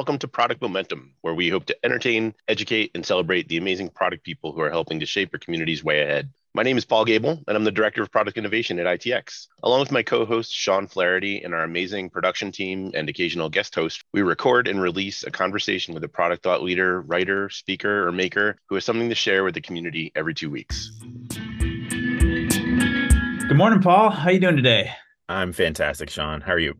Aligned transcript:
Hello 0.00 0.04
and 0.04 0.12
welcome 0.12 0.18
to 0.20 0.28
Product 0.28 0.62
Momentum, 0.62 1.12
where 1.20 1.34
we 1.34 1.50
hope 1.50 1.66
to 1.66 1.76
entertain, 1.84 2.32
educate, 2.48 2.90
and 2.94 3.04
celebrate 3.04 3.48
the 3.48 3.58
amazing 3.58 3.90
product 3.90 4.24
people 4.24 4.50
who 4.50 4.62
are 4.62 4.70
helping 4.70 4.98
to 4.98 5.04
shape 5.04 5.28
our 5.34 5.38
communities 5.38 5.84
way 5.84 6.00
ahead. 6.00 6.30
My 6.54 6.62
name 6.62 6.78
is 6.78 6.86
Paul 6.86 7.04
Gebel, 7.04 7.44
and 7.46 7.54
I'm 7.54 7.64
the 7.64 7.70
Director 7.70 8.00
of 8.00 8.10
Product 8.10 8.38
Innovation 8.38 8.78
at 8.78 8.86
ITX. 8.86 9.48
Along 9.62 9.80
with 9.80 9.92
my 9.92 10.02
co 10.02 10.24
host, 10.24 10.54
Sean 10.54 10.86
Flaherty, 10.86 11.42
and 11.42 11.52
our 11.52 11.64
amazing 11.64 12.08
production 12.08 12.50
team 12.50 12.92
and 12.94 13.10
occasional 13.10 13.50
guest 13.50 13.74
host, 13.74 14.02
we 14.14 14.22
record 14.22 14.68
and 14.68 14.80
release 14.80 15.22
a 15.22 15.30
conversation 15.30 15.92
with 15.92 16.02
a 16.02 16.08
product 16.08 16.42
thought 16.44 16.62
leader, 16.62 17.02
writer, 17.02 17.50
speaker, 17.50 18.08
or 18.08 18.10
maker 18.10 18.56
who 18.70 18.76
has 18.76 18.86
something 18.86 19.10
to 19.10 19.14
share 19.14 19.44
with 19.44 19.52
the 19.52 19.60
community 19.60 20.12
every 20.14 20.32
two 20.32 20.48
weeks. 20.48 20.92
Good 23.48 23.54
morning, 23.54 23.82
Paul. 23.82 24.08
How 24.08 24.30
are 24.30 24.32
you 24.32 24.40
doing 24.40 24.56
today? 24.56 24.92
I'm 25.28 25.52
fantastic, 25.52 26.08
Sean. 26.08 26.40
How 26.40 26.54
are 26.54 26.58
you? 26.58 26.74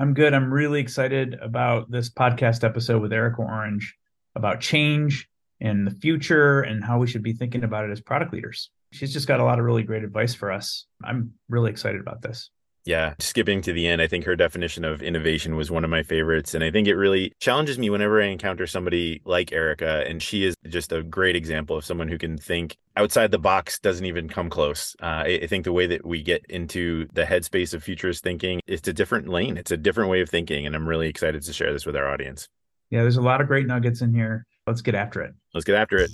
I'm 0.00 0.14
good. 0.14 0.32
I'm 0.32 0.54
really 0.54 0.80
excited 0.80 1.34
about 1.42 1.90
this 1.90 2.08
podcast 2.08 2.62
episode 2.62 3.02
with 3.02 3.12
Erica 3.12 3.42
Orange 3.42 3.96
about 4.36 4.60
change 4.60 5.28
and 5.60 5.84
the 5.84 5.90
future 5.90 6.60
and 6.60 6.84
how 6.84 7.00
we 7.00 7.08
should 7.08 7.24
be 7.24 7.32
thinking 7.32 7.64
about 7.64 7.84
it 7.84 7.90
as 7.90 8.00
product 8.00 8.32
leaders. 8.32 8.70
She's 8.92 9.12
just 9.12 9.26
got 9.26 9.40
a 9.40 9.44
lot 9.44 9.58
of 9.58 9.64
really 9.64 9.82
great 9.82 10.04
advice 10.04 10.34
for 10.34 10.52
us. 10.52 10.86
I'm 11.02 11.32
really 11.48 11.72
excited 11.72 12.00
about 12.00 12.22
this. 12.22 12.48
Yeah, 12.88 13.12
skipping 13.18 13.60
to 13.60 13.72
the 13.74 13.86
end, 13.86 14.00
I 14.00 14.06
think 14.06 14.24
her 14.24 14.34
definition 14.34 14.82
of 14.82 15.02
innovation 15.02 15.56
was 15.56 15.70
one 15.70 15.84
of 15.84 15.90
my 15.90 16.02
favorites. 16.02 16.54
And 16.54 16.64
I 16.64 16.70
think 16.70 16.88
it 16.88 16.94
really 16.94 17.34
challenges 17.38 17.78
me 17.78 17.90
whenever 17.90 18.22
I 18.22 18.28
encounter 18.28 18.66
somebody 18.66 19.20
like 19.26 19.52
Erica. 19.52 20.04
And 20.08 20.22
she 20.22 20.46
is 20.46 20.54
just 20.66 20.90
a 20.90 21.02
great 21.02 21.36
example 21.36 21.76
of 21.76 21.84
someone 21.84 22.08
who 22.08 22.16
can 22.16 22.38
think 22.38 22.78
outside 22.96 23.30
the 23.30 23.38
box, 23.38 23.78
doesn't 23.78 24.06
even 24.06 24.26
come 24.26 24.48
close. 24.48 24.96
Uh, 25.02 25.20
I, 25.26 25.40
I 25.42 25.46
think 25.48 25.64
the 25.66 25.72
way 25.72 25.86
that 25.86 26.06
we 26.06 26.22
get 26.22 26.46
into 26.48 27.06
the 27.12 27.24
headspace 27.24 27.74
of 27.74 27.84
futurist 27.84 28.24
thinking, 28.24 28.62
it's 28.66 28.88
a 28.88 28.94
different 28.94 29.28
lane, 29.28 29.58
it's 29.58 29.70
a 29.70 29.76
different 29.76 30.08
way 30.08 30.22
of 30.22 30.30
thinking. 30.30 30.64
And 30.64 30.74
I'm 30.74 30.88
really 30.88 31.10
excited 31.10 31.42
to 31.42 31.52
share 31.52 31.74
this 31.74 31.84
with 31.84 31.94
our 31.94 32.08
audience. 32.08 32.48
Yeah, 32.88 33.02
there's 33.02 33.18
a 33.18 33.20
lot 33.20 33.42
of 33.42 33.48
great 33.48 33.66
nuggets 33.66 34.00
in 34.00 34.14
here. 34.14 34.46
Let's 34.66 34.80
get 34.80 34.94
after 34.94 35.20
it. 35.20 35.34
Let's 35.52 35.66
get 35.66 35.74
after 35.74 35.98
it. 35.98 36.10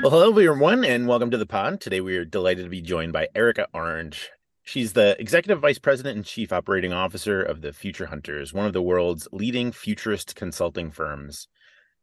Well, 0.00 0.12
hello, 0.12 0.30
everyone, 0.30 0.84
and 0.84 1.08
welcome 1.08 1.32
to 1.32 1.36
the 1.36 1.44
pod. 1.44 1.80
Today, 1.80 2.00
we 2.00 2.16
are 2.16 2.24
delighted 2.24 2.62
to 2.62 2.70
be 2.70 2.80
joined 2.80 3.12
by 3.12 3.26
Erica 3.34 3.66
Orange. 3.74 4.30
She's 4.62 4.92
the 4.92 5.20
Executive 5.20 5.58
Vice 5.58 5.80
President 5.80 6.14
and 6.14 6.24
Chief 6.24 6.52
Operating 6.52 6.92
Officer 6.92 7.42
of 7.42 7.62
the 7.62 7.72
Future 7.72 8.06
Hunters, 8.06 8.54
one 8.54 8.64
of 8.64 8.72
the 8.72 8.80
world's 8.80 9.26
leading 9.32 9.72
futurist 9.72 10.36
consulting 10.36 10.92
firms. 10.92 11.48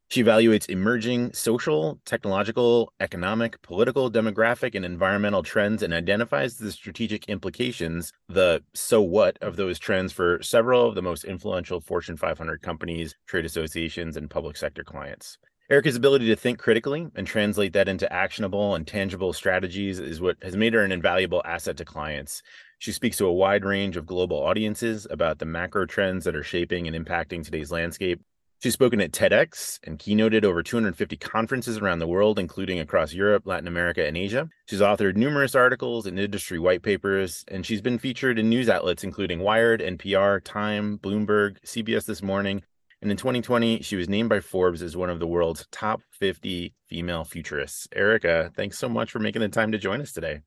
She 0.09 0.21
evaluates 0.21 0.69
emerging 0.69 1.33
social, 1.33 2.01
technological, 2.05 2.91
economic, 2.99 3.61
political, 3.61 4.11
demographic, 4.11 4.75
and 4.75 4.83
environmental 4.83 5.41
trends 5.41 5.81
and 5.81 5.93
identifies 5.93 6.57
the 6.57 6.73
strategic 6.73 7.29
implications, 7.29 8.11
the 8.27 8.61
so 8.73 9.01
what 9.01 9.37
of 9.41 9.55
those 9.55 9.79
trends 9.79 10.11
for 10.11 10.43
several 10.43 10.89
of 10.89 10.95
the 10.95 11.01
most 11.01 11.23
influential 11.23 11.79
Fortune 11.79 12.17
500 12.17 12.61
companies, 12.61 13.15
trade 13.25 13.45
associations, 13.45 14.17
and 14.17 14.29
public 14.29 14.57
sector 14.57 14.83
clients. 14.83 15.37
Erica's 15.67 15.95
ability 15.95 16.27
to 16.27 16.35
think 16.35 16.59
critically 16.59 17.07
and 17.15 17.25
translate 17.25 17.73
that 17.73 17.87
into 17.87 18.11
actionable 18.13 18.75
and 18.75 18.85
tangible 18.85 19.33
strategies 19.33 19.97
is 19.97 20.21
what 20.21 20.37
has 20.43 20.55
made 20.55 20.75
her 20.75 20.83
an 20.83 20.91
invaluable 20.91 21.41
asset 21.43 21.75
to 21.77 21.85
clients. 21.85 22.43
She 22.77 22.91
speaks 22.91 23.17
to 23.17 23.25
a 23.25 23.33
wide 23.33 23.65
range 23.65 23.97
of 23.97 24.05
global 24.05 24.37
audiences 24.37 25.07
about 25.09 25.39
the 25.39 25.45
macro 25.45 25.87
trends 25.87 26.25
that 26.25 26.35
are 26.35 26.43
shaping 26.43 26.87
and 26.87 26.95
impacting 26.95 27.43
today's 27.43 27.71
landscape. 27.71 28.21
She's 28.61 28.73
spoken 28.73 29.01
at 29.01 29.11
TEDx 29.11 29.79
and 29.83 29.97
keynoted 29.97 30.45
over 30.45 30.61
250 30.61 31.17
conferences 31.17 31.79
around 31.79 31.97
the 31.97 32.07
world, 32.07 32.37
including 32.37 32.79
across 32.79 33.11
Europe, 33.13 33.47
Latin 33.47 33.67
America, 33.67 34.05
and 34.05 34.15
Asia. 34.15 34.47
She's 34.67 34.81
authored 34.81 35.17
numerous 35.17 35.55
articles 35.55 36.05
and 36.05 36.19
industry 36.19 36.59
white 36.59 36.83
papers, 36.83 37.43
and 37.47 37.65
she's 37.65 37.81
been 37.81 37.97
featured 37.97 38.37
in 38.37 38.49
news 38.49 38.69
outlets 38.69 39.03
including 39.03 39.39
Wired, 39.39 39.81
NPR, 39.81 40.43
Time, 40.43 40.99
Bloomberg, 40.99 41.57
CBS 41.65 42.05
This 42.05 42.21
Morning, 42.21 42.61
and 43.05 43.11
in 43.11 43.17
2020, 43.17 43.83
she 43.83 43.95
was 43.95 44.09
named 44.09 44.29
by 44.29 44.39
Forbes 44.39 44.81
as 44.81 44.97
one 44.97 45.11
of 45.11 45.19
the 45.19 45.27
world's 45.27 45.67
top 45.71 46.01
50 46.13 46.73
female 46.87 47.23
futurists. 47.23 47.87
Erica, 47.93 48.51
thanks 48.55 48.79
so 48.79 48.89
much 48.89 49.11
for 49.11 49.19
making 49.19 49.43
the 49.43 49.47
time 49.47 49.71
to 49.73 49.77
join 49.77 50.01
us 50.01 50.11
today. 50.11 50.41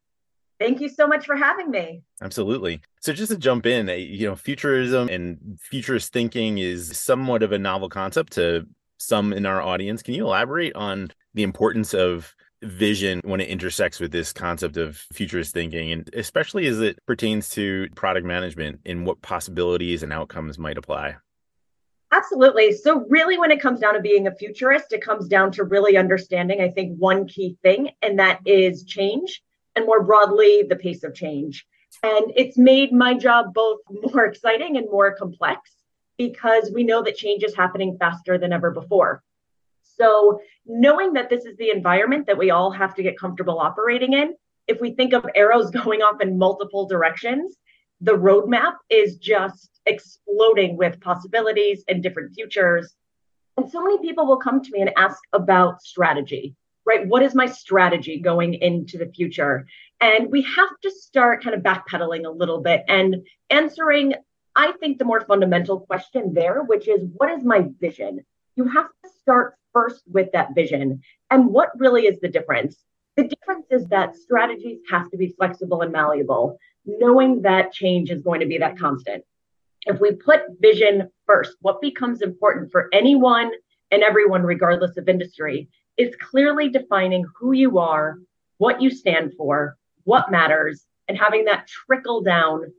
Thank 0.59 0.81
you 0.81 0.89
so 0.89 1.07
much 1.07 1.25
for 1.25 1.37
having 1.37 1.71
me. 1.71 2.03
Absolutely. 2.21 2.81
So 2.99 3.13
just 3.13 3.31
to 3.31 3.39
jump 3.39 3.65
in, 3.65 3.89
eh, 3.89 3.95
you 3.95 4.27
know, 4.27 4.35
futurism 4.35 5.09
and 5.09 5.57
futurist 5.61 6.13
thinking 6.13 6.59
is 6.59 6.99
somewhat 6.99 7.45
of 7.45 7.53
a 7.53 7.61
novel 7.61 7.89
concept 7.89 8.33
to 8.33 8.67
some 8.99 9.33
in 9.33 9.47
our 9.47 9.63
audience. 9.63 10.03
Can 10.03 10.15
you 10.15 10.27
elaborate 10.27 10.75
on 10.75 11.13
the 11.35 11.45
importance 11.45 11.95
of 11.95 12.35
vision 12.63 13.21
when 13.23 13.41
it 13.41 13.49
intersects 13.49 14.01
with 14.01 14.11
this 14.11 14.33
concept 14.33 14.77
of 14.77 14.97
futurist 15.13 15.55
thinking 15.55 15.93
and 15.93 16.11
especially 16.13 16.67
as 16.67 16.81
it 16.81 16.99
pertains 17.07 17.51
to 17.51 17.87
product 17.95 18.27
management 18.27 18.81
and 18.85 19.07
what 19.07 19.23
possibilities 19.23 20.03
and 20.03 20.13
outcomes 20.13 20.59
might 20.59 20.77
apply? 20.77 21.15
Absolutely. 22.11 22.73
So, 22.73 23.05
really, 23.09 23.39
when 23.39 23.51
it 23.51 23.61
comes 23.61 23.81
down 23.81 23.95
to 23.95 24.01
being 24.01 24.27
a 24.27 24.35
futurist, 24.35 24.93
it 24.93 25.05
comes 25.05 25.29
down 25.29 25.53
to 25.53 25.65
really 25.65 25.97
understanding, 25.99 26.63
I 26.63 26.71
think, 26.71 26.97
one 26.97 27.27
key 27.27 27.59
thing, 27.63 27.91
and 28.01 28.19
that 28.19 28.41
is 28.47 28.85
change, 28.85 29.43
and 29.77 29.85
more 29.85 30.03
broadly, 30.03 30.65
the 30.69 30.77
pace 30.77 31.05
of 31.05 31.15
change. 31.15 31.67
And 32.03 32.33
it's 32.35 32.57
made 32.57 32.93
my 32.93 33.15
job 33.15 33.53
both 33.53 33.81
more 34.15 34.25
exciting 34.25 34.77
and 34.79 34.87
more 34.91 35.15
complex 35.15 35.71
because 36.17 36.71
we 36.75 36.83
know 36.83 37.03
that 37.03 37.17
change 37.17 37.45
is 37.45 37.55
happening 37.55 37.97
faster 37.99 38.39
than 38.39 38.53
ever 38.53 38.71
before. 38.71 39.23
So, 39.83 40.41
knowing 40.65 41.13
that 41.15 41.29
this 41.29 41.45
is 41.45 41.57
the 41.59 41.71
environment 41.71 42.27
that 42.27 42.39
we 42.39 42.51
all 42.51 42.71
have 42.71 42.95
to 42.95 43.03
get 43.03 43.19
comfortable 43.19 43.59
operating 43.59 44.15
in, 44.15 44.35
if 44.67 44.81
we 44.81 44.93
think 44.93 45.13
of 45.13 45.27
arrows 45.35 45.71
going 45.83 46.01
off 46.01 46.23
in 46.23 46.39
multiple 46.39 46.87
directions, 46.87 47.59
the 48.01 48.13
roadmap 48.13 48.75
is 48.89 49.17
just 49.17 49.78
exploding 49.89 50.77
with 50.77 51.01
possibilities 51.01 51.83
and 51.89 52.03
different 52.03 52.35
futures. 52.35 52.95
And 53.57 53.69
so 53.69 53.83
many 53.83 53.99
people 53.99 54.27
will 54.27 54.37
come 54.37 54.63
to 54.63 54.71
me 54.71 54.83
and 54.83 54.93
ask 54.97 55.19
about 55.33 55.83
strategy, 55.83 56.55
right? 56.87 57.07
What 57.07 57.23
is 57.23 57.35
my 57.35 57.47
strategy 57.47 58.21
going 58.21 58.55
into 58.55 58.99
the 58.99 59.11
future? 59.11 59.67
And 60.01 60.31
we 60.31 60.43
have 60.43 60.71
to 60.83 60.91
start 60.91 61.43
kind 61.43 61.57
of 61.57 61.63
backpedaling 61.63 62.25
a 62.25 62.31
little 62.31 62.61
bit 62.61 62.85
and 62.87 63.17
answering, 63.51 64.15
I 64.55 64.73
think, 64.73 64.99
the 64.99 65.05
more 65.05 65.23
fundamental 65.23 65.81
question 65.81 66.35
there, 66.35 66.63
which 66.63 66.87
is 66.87 67.05
what 67.17 67.33
is 67.33 67.43
my 67.43 67.67
vision? 67.81 68.25
You 68.55 68.69
have 68.69 68.89
to 69.05 69.11
start 69.21 69.57
first 69.73 70.03
with 70.07 70.31
that 70.33 70.55
vision. 70.55 71.03
And 71.31 71.47
what 71.47 71.71
really 71.77 72.07
is 72.07 72.21
the 72.21 72.29
difference? 72.29 72.77
The 73.17 73.25
difference 73.25 73.67
is 73.71 73.87
that 73.87 74.15
strategies 74.15 74.79
have 74.91 75.11
to 75.11 75.17
be 75.17 75.35
flexible 75.37 75.83
and 75.83 75.91
malleable, 75.91 76.59
knowing 76.87 77.43
that 77.43 77.73
change 77.73 78.11
is 78.13 78.23
going 78.23 78.41
to 78.41 78.47
be 78.47 78.59
that 78.59 78.79
constant 78.79 79.25
if 79.89 80.01
we 80.01 80.13
put 80.13 80.43
vision 80.61 81.11
first, 81.27 81.57
what 81.61 81.81
becomes 81.81 82.21
important 82.21 82.71
for 82.71 82.89
anyone 82.93 83.51
and 83.91 84.03
everyone, 84.03 84.43
regardless 84.43 84.97
of 84.99 85.09
industry, 85.09 85.69
is 85.97 86.15
clearly 86.21 86.69
defining 86.69 87.25
who 87.37 87.53
you 87.53 87.79
are, 87.79 88.19
what 88.59 88.81
you 88.81 88.91
stand 88.91 89.33
for, 89.37 89.77
what 90.05 90.31
matters, 90.31 90.85
and 91.09 91.17
having 91.17 91.47
that 91.47 91.67
trickle 91.67 92.21
down 92.21 92.71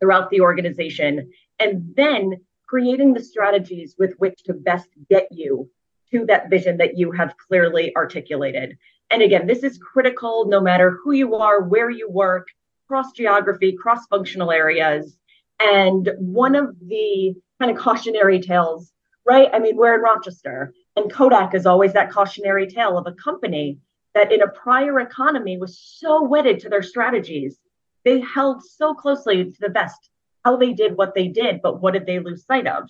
throughout 0.00 0.30
the 0.30 0.40
organization. 0.40 1.30
And 1.58 1.94
then 1.94 2.40
creating 2.66 3.12
the 3.12 3.22
strategies 3.22 3.94
with 3.98 4.14
which 4.18 4.42
to 4.44 4.54
best 4.54 4.88
get 5.10 5.28
you 5.30 5.70
to 6.10 6.24
that 6.26 6.48
vision 6.48 6.78
that 6.78 6.96
you 6.96 7.10
have 7.12 7.36
clearly 7.36 7.94
articulated. 7.94 8.78
And 9.10 9.22
again, 9.22 9.46
this 9.46 9.62
is 9.62 9.78
critical 9.78 10.46
no 10.48 10.60
matter 10.60 10.98
who 11.02 11.12
you 11.12 11.34
are, 11.34 11.62
where 11.62 11.90
you 11.90 12.10
work, 12.10 12.48
cross 12.86 13.12
geography, 13.12 13.72
cross 13.72 14.06
functional 14.06 14.50
areas. 14.50 15.18
And 15.60 16.10
one 16.18 16.54
of 16.54 16.76
the 16.80 17.34
kind 17.58 17.70
of 17.70 17.76
cautionary 17.76 18.40
tales, 18.40 18.92
right? 19.26 19.48
I 19.52 19.58
mean, 19.58 19.76
we're 19.76 19.94
in 19.94 20.00
Rochester, 20.00 20.72
and 20.96 21.12
Kodak 21.12 21.54
is 21.54 21.66
always 21.66 21.92
that 21.94 22.10
cautionary 22.10 22.66
tale 22.66 22.96
of 22.96 23.06
a 23.06 23.12
company 23.12 23.78
that 24.14 24.32
in 24.32 24.42
a 24.42 24.48
prior 24.48 25.00
economy 25.00 25.58
was 25.58 25.78
so 25.78 26.22
wedded 26.22 26.60
to 26.60 26.68
their 26.68 26.82
strategies. 26.82 27.58
They 28.04 28.20
held 28.20 28.64
so 28.64 28.94
closely 28.94 29.44
to 29.44 29.60
the 29.60 29.68
best 29.68 30.10
how 30.44 30.56
they 30.56 30.72
did 30.72 30.96
what 30.96 31.14
they 31.14 31.28
did, 31.28 31.60
but 31.62 31.80
what 31.80 31.92
did 31.92 32.06
they 32.06 32.20
lose 32.20 32.46
sight 32.46 32.66
of? 32.66 32.88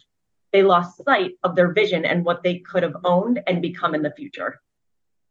They 0.52 0.62
lost 0.62 1.02
sight 1.04 1.32
of 1.42 1.56
their 1.56 1.72
vision 1.72 2.04
and 2.04 2.24
what 2.24 2.42
they 2.42 2.58
could 2.58 2.82
have 2.82 2.96
owned 3.04 3.42
and 3.46 3.60
become 3.60 3.94
in 3.94 4.02
the 4.02 4.12
future. 4.12 4.60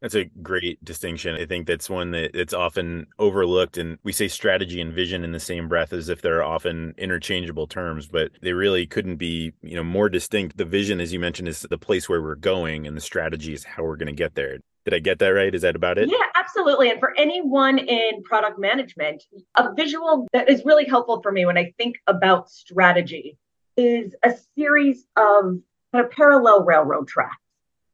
That's 0.02 0.16
a 0.16 0.26
great 0.26 0.84
distinction. 0.86 1.36
I 1.36 1.46
think 1.46 1.66
that's 1.66 1.90
one 1.90 2.12
that 2.12 2.40
it's 2.40 2.54
often 2.54 3.08
overlooked. 3.18 3.78
And 3.78 3.98
we 4.04 4.12
say 4.12 4.28
strategy 4.28 4.80
and 4.80 4.94
vision 4.94 5.24
in 5.24 5.32
the 5.32 5.40
same 5.40 5.68
breath 5.68 5.92
as 5.92 6.10
if 6.10 6.22
they're 6.22 6.44
often 6.44 6.94
interchangeable 6.98 7.66
terms, 7.66 8.08
but 8.08 8.32
they 8.42 8.54
really 8.54 8.86
couldn't 8.86 9.16
be, 9.16 9.54
you 9.64 9.76
know, 9.76 9.84
more 9.84 10.08
distinct. 10.08 10.58
The 10.58 10.66
vision, 10.66 11.02
as 11.02 11.14
you 11.14 11.20
mentioned, 11.20 11.48
is 11.48 11.62
the 11.62 11.78
place 11.80 12.08
where 12.08 12.22
we're 12.22 12.36
going, 12.36 12.86
and 12.86 12.96
the 12.96 13.02
strategy 13.02 13.54
is 13.54 13.64
how 13.64 13.84
we're 13.84 13.96
going 13.96 14.08
to 14.08 14.14
get 14.14 14.36
there. 14.36 14.60
Did 14.86 14.94
I 14.94 15.00
get 15.00 15.20
that 15.20 15.30
right? 15.30 15.54
Is 15.54 15.64
that 15.64 15.76
about 15.76 15.98
it? 15.98 16.10
Yeah, 16.10 16.26
absolutely. 16.36 16.92
And 16.92 17.00
for 17.00 17.14
anyone 17.18 17.78
in 17.78 18.24
product 18.24 18.60
management, 18.60 19.24
a 19.56 19.74
visual 19.74 20.28
that 20.32 20.48
is 20.48 20.64
really 20.64 20.86
helpful 20.86 21.22
for 21.22 21.32
me 21.32 21.46
when 21.46 21.58
I 21.58 21.74
think 21.78 21.98
about 22.08 22.50
strategy 22.50 23.38
is 23.76 24.16
a 24.24 24.34
series 24.56 25.06
of 25.18 25.60
kind 25.92 26.06
of 26.06 26.12
parallel 26.12 26.64
railroad 26.64 27.08
tracks 27.08 27.36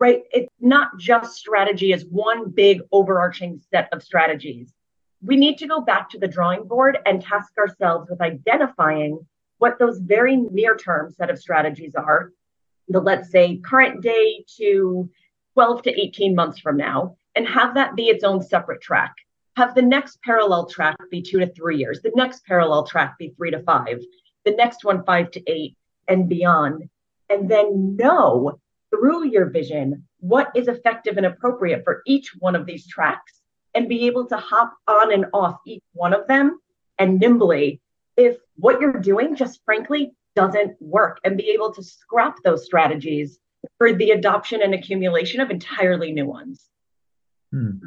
right? 0.04 0.24
It's 0.34 0.54
not 0.60 0.98
just 0.98 1.38
strategy 1.38 1.94
as 1.94 2.04
one 2.04 2.50
big 2.50 2.82
overarching 2.92 3.62
set 3.72 3.88
of 3.94 4.04
strategies. 4.04 4.74
We 5.22 5.38
need 5.38 5.58
to 5.60 5.68
go 5.68 5.80
back 5.80 6.10
to 6.10 6.20
the 6.20 6.28
drawing 6.28 6.68
board 6.68 6.98
and 7.06 7.22
task 7.22 7.54
ourselves 7.58 8.10
with 8.10 8.20
identifying 8.20 9.26
what 9.60 9.80
those 9.80 10.00
very 10.00 10.36
near 10.36 10.76
term 10.76 11.10
set 11.10 11.30
of 11.30 11.40
strategies 11.40 11.96
are, 11.96 12.34
the 12.90 13.00
let's 13.00 13.32
say 13.32 13.62
current 13.64 14.02
day 14.02 14.44
to 14.58 15.10
12 15.54 15.84
to 15.84 16.02
18 16.02 16.36
months 16.36 16.60
from 16.60 16.76
now, 16.76 17.16
and 17.34 17.48
have 17.48 17.76
that 17.76 17.96
be 17.96 18.10
its 18.10 18.26
own 18.26 18.42
separate 18.42 18.82
track. 18.82 19.16
Have 19.56 19.74
the 19.74 19.82
next 19.82 20.22
parallel 20.22 20.66
track 20.66 20.98
be 21.12 21.22
two 21.22 21.40
to 21.40 21.48
three 21.48 21.78
years, 21.78 22.02
the 22.02 22.12
next 22.14 22.46
parallel 22.46 22.84
track 22.84 23.18
be 23.18 23.30
three 23.38 23.52
to 23.52 23.64
five, 23.64 24.02
the 24.44 24.52
next 24.52 24.84
one 24.84 25.06
five 25.06 25.32
to 25.32 25.50
eight, 25.50 25.78
and 26.10 26.28
beyond. 26.28 26.90
And 27.30 27.50
then 27.50 27.96
know 27.96 28.60
through 28.94 29.28
your 29.28 29.50
vision 29.50 30.04
what 30.20 30.52
is 30.56 30.68
effective 30.68 31.18
and 31.18 31.26
appropriate 31.26 31.84
for 31.84 32.02
each 32.06 32.34
one 32.40 32.56
of 32.56 32.66
these 32.66 32.88
tracks 32.88 33.42
and 33.76 33.90
be 33.90 34.06
able 34.06 34.26
to 34.28 34.38
hop 34.38 34.74
on 34.88 35.12
and 35.12 35.26
off 35.34 35.58
each 35.66 35.84
one 35.94 36.14
of 36.14 36.28
them 36.28 36.60
and 37.00 37.20
nimbly 37.20 37.82
if 38.18 38.38
what 38.56 38.80
you're 38.80 38.94
doing 38.94 39.36
just 39.36 39.62
frankly 39.66 40.14
doesn't 40.36 40.76
work 40.80 41.20
and 41.24 41.38
be 41.38 41.50
able 41.52 41.74
to 41.74 41.84
scrap 41.84 42.38
those 42.44 42.66
strategies 42.66 43.40
for 43.78 43.94
the 43.94 44.12
adoption 44.12 44.62
and 44.62 44.74
accumulation 44.74 45.40
of 45.40 45.50
entirely 45.50 46.12
new 46.12 46.26
ones. 46.26 46.70
Hmm. 47.52 47.78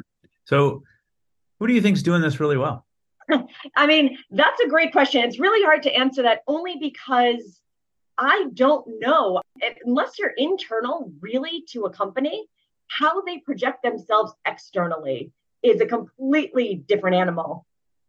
So, 0.45 0.83
who 1.59 1.67
do 1.67 1.73
you 1.73 1.81
think 1.81 1.97
is 1.97 2.03
doing 2.03 2.21
this 2.21 2.39
really 2.39 2.57
well? 2.57 2.85
I 3.75 3.87
mean, 3.87 4.17
that's 4.31 4.61
a 4.61 4.69
great 4.69 4.91
question. 4.91 5.23
It's 5.23 5.39
really 5.39 5.63
hard 5.63 5.83
to 5.83 5.93
answer 5.93 6.23
that 6.23 6.41
only 6.47 6.77
because 6.79 7.59
I 8.17 8.47
don't 8.53 8.99
know, 8.99 9.41
unless 9.85 10.17
you're 10.17 10.33
internal 10.37 11.11
really 11.21 11.63
to 11.69 11.85
a 11.85 11.89
company, 11.89 12.47
how 12.87 13.21
they 13.21 13.37
project 13.39 13.83
themselves 13.83 14.33
externally 14.45 15.31
is 15.61 15.81
a 15.81 15.85
completely 15.85 16.75
different 16.87 17.15
animal. 17.15 17.65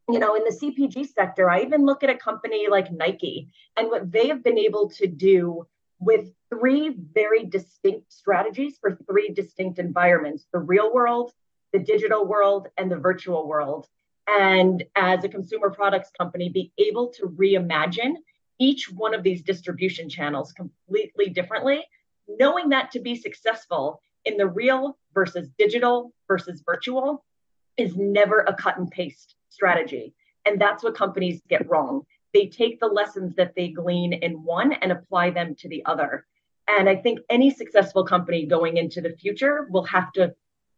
You 0.09 0.19
know, 0.19 0.35
in 0.35 0.45
the 0.45 0.51
CPG 0.51 1.13
sector, 1.13 1.51
I 1.51 1.61
even 1.61 1.85
look 1.85 2.03
at 2.03 2.11
a 2.11 2.17
company 2.17 2.69
like 2.71 2.91
Nike 2.91 3.49
and 3.77 3.89
what 3.89 4.11
they 4.11 4.29
have 4.29 4.43
been 4.43 4.59
able 4.59 4.89
to 4.91 5.07
do 5.07 5.67
with 6.01 6.33
three 6.49 6.95
very 7.13 7.45
distinct 7.45 8.13
strategies 8.13 8.79
for 8.81 8.99
three 9.11 9.29
distinct 9.31 9.79
environments 9.79 10.47
the 10.53 10.61
real 10.61 10.93
world, 10.95 11.33
the 11.73 11.79
digital 11.79 12.25
world, 12.27 12.69
and 12.79 12.91
the 12.91 12.97
virtual 12.97 13.47
world. 13.47 13.87
And 14.27 14.85
as 14.97 15.25
a 15.25 15.29
consumer 15.29 15.71
products 15.71 16.11
company, 16.17 16.49
be 16.49 16.73
able 16.79 17.09
to 17.15 17.27
reimagine 17.27 18.15
each 18.59 18.91
one 18.91 19.15
of 19.15 19.23
these 19.23 19.43
distribution 19.43 20.09
channels 20.09 20.53
completely 20.53 21.31
differently, 21.31 21.85
knowing 22.29 22.71
that 22.71 22.91
to 22.93 23.01
be 23.01 23.15
successful 23.15 24.01
in 24.25 24.37
the 24.37 24.47
real 24.47 24.99
versus 25.15 25.49
digital 25.59 26.13
versus 26.27 26.63
virtual 26.67 27.25
is 27.77 27.97
never 27.97 28.41
a 28.41 28.55
cut 28.55 28.79
and 28.79 28.91
paste 28.91 29.37
strategy. 29.49 30.15
And 30.45 30.61
that's 30.61 30.83
what 30.83 30.97
companies 30.97 31.41
get 31.49 31.69
wrong. 31.69 32.03
They 32.35 32.47
take 32.47 32.81
the 32.81 32.87
lessons 32.87 33.35
that 33.37 33.55
they 33.55 33.69
glean 33.69 34.13
in 34.13 34.43
one 34.43 34.73
and 34.73 34.93
apply 34.93 35.31
them 35.31 35.55
to 35.57 35.69
the 35.69 35.85
other. 35.87 36.27
And 36.69 36.89
I 36.89 36.97
think 36.97 37.21
any 37.31 37.51
successful 37.51 38.05
company 38.05 38.45
going 38.45 38.77
into 38.77 39.01
the 39.01 39.17
future 39.17 39.67
will 39.71 39.85
have 39.85 40.13
to 40.13 40.35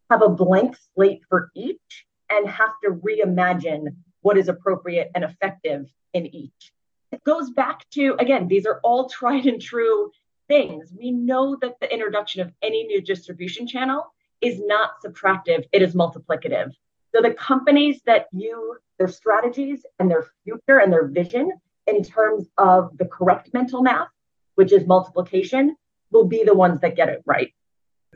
have 0.09 0.21
a 0.21 0.29
blank 0.29 0.77
slate 0.93 1.21
for 1.27 1.51
each 1.55 2.05
and 2.29 2.47
have 2.47 2.71
to 2.83 2.91
reimagine 2.91 3.87
what 4.21 4.37
is 4.37 4.47
appropriate 4.47 5.11
and 5.15 5.23
effective 5.23 5.87
in 6.13 6.27
each 6.27 6.71
it 7.11 7.23
goes 7.23 7.49
back 7.51 7.89
to, 7.91 8.15
again, 8.19 8.47
these 8.47 8.65
are 8.65 8.79
all 8.83 9.09
tried 9.09 9.45
and 9.45 9.61
true 9.61 10.11
things. 10.47 10.93
We 10.97 11.11
know 11.11 11.57
that 11.61 11.79
the 11.79 11.91
introduction 11.91 12.41
of 12.41 12.51
any 12.61 12.83
new 12.83 13.01
distribution 13.01 13.67
channel 13.67 14.13
is 14.41 14.59
not 14.63 15.01
subtractive, 15.05 15.65
it 15.71 15.81
is 15.81 15.93
multiplicative. 15.93 16.71
So 17.13 17.21
the 17.21 17.33
companies 17.33 18.01
that 18.05 18.27
use 18.31 18.79
their 18.97 19.07
strategies 19.07 19.85
and 19.99 20.09
their 20.09 20.27
future 20.43 20.79
and 20.79 20.91
their 20.91 21.07
vision 21.07 21.51
in 21.87 22.03
terms 22.03 22.47
of 22.57 22.97
the 22.97 23.05
correct 23.05 23.53
mental 23.53 23.81
math, 23.81 24.07
which 24.55 24.71
is 24.71 24.87
multiplication, 24.87 25.75
will 26.11 26.25
be 26.25 26.43
the 26.43 26.53
ones 26.53 26.79
that 26.81 26.95
get 26.95 27.09
it 27.09 27.21
right. 27.25 27.53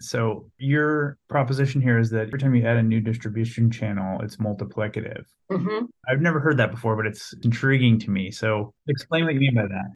So 0.05 0.49
your 0.57 1.17
proposition 1.29 1.81
here 1.81 1.99
is 1.99 2.09
that 2.11 2.27
every 2.27 2.39
time 2.39 2.55
you 2.55 2.65
add 2.65 2.77
a 2.77 2.83
new 2.83 3.01
distribution 3.01 3.71
channel, 3.71 4.21
it's 4.21 4.37
multiplicative. 4.37 5.25
Mm-hmm. 5.51 5.85
I've 6.07 6.21
never 6.21 6.39
heard 6.39 6.57
that 6.57 6.71
before, 6.71 6.95
but 6.95 7.05
it's 7.05 7.33
intriguing 7.43 7.99
to 7.99 8.09
me. 8.09 8.31
So 8.31 8.73
explain 8.87 9.25
what 9.25 9.33
you 9.33 9.39
mean 9.39 9.55
by 9.55 9.67
that. 9.67 9.93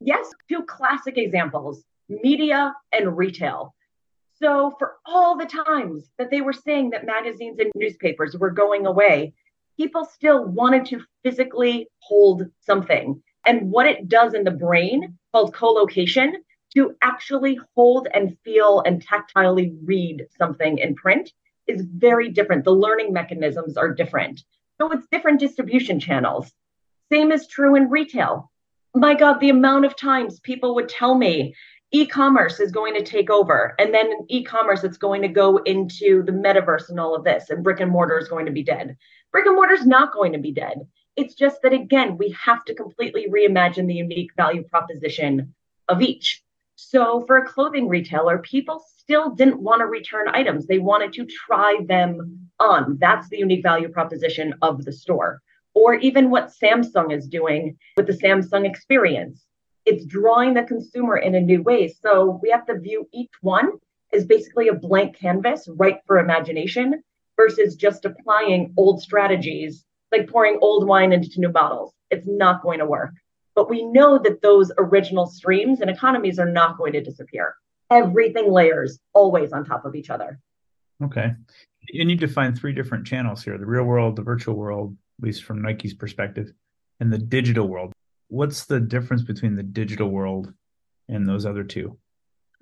Yes, 0.00 0.30
two 0.48 0.62
classic 0.64 1.16
examples 1.16 1.84
media 2.08 2.72
and 2.92 3.16
retail. 3.16 3.74
So, 4.38 4.74
for 4.78 4.96
all 5.06 5.36
the 5.36 5.46
times 5.46 6.10
that 6.18 6.30
they 6.30 6.42
were 6.42 6.52
saying 6.52 6.90
that 6.90 7.06
magazines 7.06 7.58
and 7.58 7.72
newspapers 7.74 8.36
were 8.36 8.50
going 8.50 8.86
away, 8.86 9.32
people 9.78 10.04
still 10.04 10.44
wanted 10.44 10.84
to 10.86 11.00
physically 11.22 11.88
hold 12.00 12.44
something. 12.60 13.22
And 13.46 13.70
what 13.70 13.86
it 13.86 14.08
does 14.08 14.34
in 14.34 14.44
the 14.44 14.50
brain, 14.50 15.16
called 15.32 15.54
co-location, 15.54 16.34
to 16.76 16.94
actually 17.02 17.58
hold 17.74 18.06
and 18.12 18.36
feel 18.44 18.82
and 18.84 19.04
tactilely 19.04 19.74
read 19.84 20.26
something 20.36 20.76
in 20.76 20.94
print 20.94 21.32
is 21.66 21.80
very 21.82 22.28
different. 22.28 22.64
The 22.64 22.70
learning 22.70 23.14
mechanisms 23.14 23.78
are 23.78 23.94
different. 23.94 24.44
So 24.78 24.92
it's 24.92 25.06
different 25.10 25.40
distribution 25.40 25.98
channels. 25.98 26.52
Same 27.10 27.32
is 27.32 27.46
true 27.46 27.76
in 27.76 27.88
retail. 27.88 28.50
My 28.94 29.14
God, 29.14 29.40
the 29.40 29.48
amount 29.48 29.86
of 29.86 29.96
times 29.96 30.38
people 30.40 30.74
would 30.74 30.90
tell 30.90 31.14
me 31.14 31.54
e-commerce 31.92 32.60
is 32.60 32.72
going 32.72 32.92
to 32.92 33.02
take 33.02 33.30
over 33.30 33.74
and 33.78 33.94
then 33.94 34.10
e-commerce 34.28 34.84
it's 34.84 34.98
going 34.98 35.22
to 35.22 35.28
go 35.28 35.58
into 35.58 36.22
the 36.24 36.32
metaverse 36.32 36.90
and 36.90 37.00
all 37.00 37.14
of 37.14 37.24
this 37.24 37.48
and 37.48 37.62
brick 37.62 37.80
and 37.80 37.90
mortar 37.90 38.18
is 38.18 38.28
going 38.28 38.44
to 38.44 38.50
be 38.50 38.64
dead 38.64 38.96
brick 39.30 39.46
and 39.46 39.54
mortar 39.54 39.74
is 39.74 39.86
not 39.86 40.12
going 40.12 40.32
to 40.32 40.38
be 40.38 40.50
dead 40.50 40.80
it's 41.14 41.36
just 41.36 41.62
that 41.62 41.72
again 41.72 42.18
we 42.18 42.30
have 42.30 42.64
to 42.64 42.74
completely 42.74 43.28
reimagine 43.30 43.86
the 43.86 43.94
unique 43.94 44.32
value 44.36 44.64
proposition 44.64 45.54
of 45.88 46.02
each 46.02 46.42
so 46.76 47.24
for 47.26 47.38
a 47.38 47.46
clothing 47.46 47.88
retailer, 47.88 48.38
people 48.38 48.84
still 48.98 49.30
didn't 49.30 49.60
want 49.60 49.80
to 49.80 49.86
return 49.86 50.28
items. 50.28 50.66
They 50.66 50.78
wanted 50.78 51.14
to 51.14 51.24
try 51.24 51.78
them 51.88 52.48
on. 52.60 52.98
That's 53.00 53.28
the 53.30 53.38
unique 53.38 53.62
value 53.62 53.88
proposition 53.88 54.54
of 54.60 54.84
the 54.84 54.92
store. 54.92 55.40
Or 55.74 55.94
even 55.94 56.30
what 56.30 56.52
Samsung 56.52 57.16
is 57.16 57.26
doing 57.28 57.78
with 57.96 58.06
the 58.06 58.12
Samsung 58.12 58.68
experience. 58.68 59.46
It's 59.86 60.04
drawing 60.04 60.52
the 60.52 60.64
consumer 60.64 61.16
in 61.16 61.34
a 61.34 61.40
new 61.40 61.62
way. 61.62 61.88
So 61.88 62.38
we 62.42 62.50
have 62.50 62.66
to 62.66 62.78
view 62.78 63.08
each 63.12 63.32
one 63.40 63.72
as 64.12 64.26
basically 64.26 64.68
a 64.68 64.74
blank 64.74 65.18
canvas, 65.18 65.68
right 65.76 66.00
for 66.06 66.18
imagination, 66.18 67.02
versus 67.36 67.76
just 67.76 68.04
applying 68.04 68.74
old 68.76 69.00
strategies, 69.00 69.84
like 70.12 70.28
pouring 70.28 70.58
old 70.60 70.86
wine 70.86 71.12
into 71.12 71.40
new 71.40 71.48
bottles. 71.48 71.94
It's 72.10 72.26
not 72.26 72.62
going 72.62 72.80
to 72.80 72.86
work. 72.86 73.12
But 73.56 73.68
we 73.68 73.84
know 73.84 74.18
that 74.18 74.42
those 74.42 74.70
original 74.78 75.26
streams 75.26 75.80
and 75.80 75.90
economies 75.90 76.38
are 76.38 76.48
not 76.48 76.78
going 76.78 76.92
to 76.92 77.02
disappear. 77.02 77.56
Everything 77.90 78.52
layers 78.52 79.00
always 79.14 79.52
on 79.52 79.64
top 79.64 79.84
of 79.84 79.96
each 79.96 80.10
other. 80.10 80.38
Okay. 81.02 81.32
And 81.94 82.10
you 82.10 82.16
define 82.16 82.54
three 82.54 82.72
different 82.72 83.06
channels 83.06 83.42
here 83.42 83.58
the 83.58 83.66
real 83.66 83.84
world, 83.84 84.16
the 84.16 84.22
virtual 84.22 84.54
world, 84.54 84.96
at 85.18 85.24
least 85.24 85.44
from 85.44 85.62
Nike's 85.62 85.94
perspective, 85.94 86.52
and 87.00 87.12
the 87.12 87.18
digital 87.18 87.66
world. 87.66 87.92
What's 88.28 88.66
the 88.66 88.80
difference 88.80 89.22
between 89.22 89.56
the 89.56 89.62
digital 89.62 90.08
world 90.08 90.52
and 91.08 91.26
those 91.26 91.46
other 91.46 91.64
two? 91.64 91.98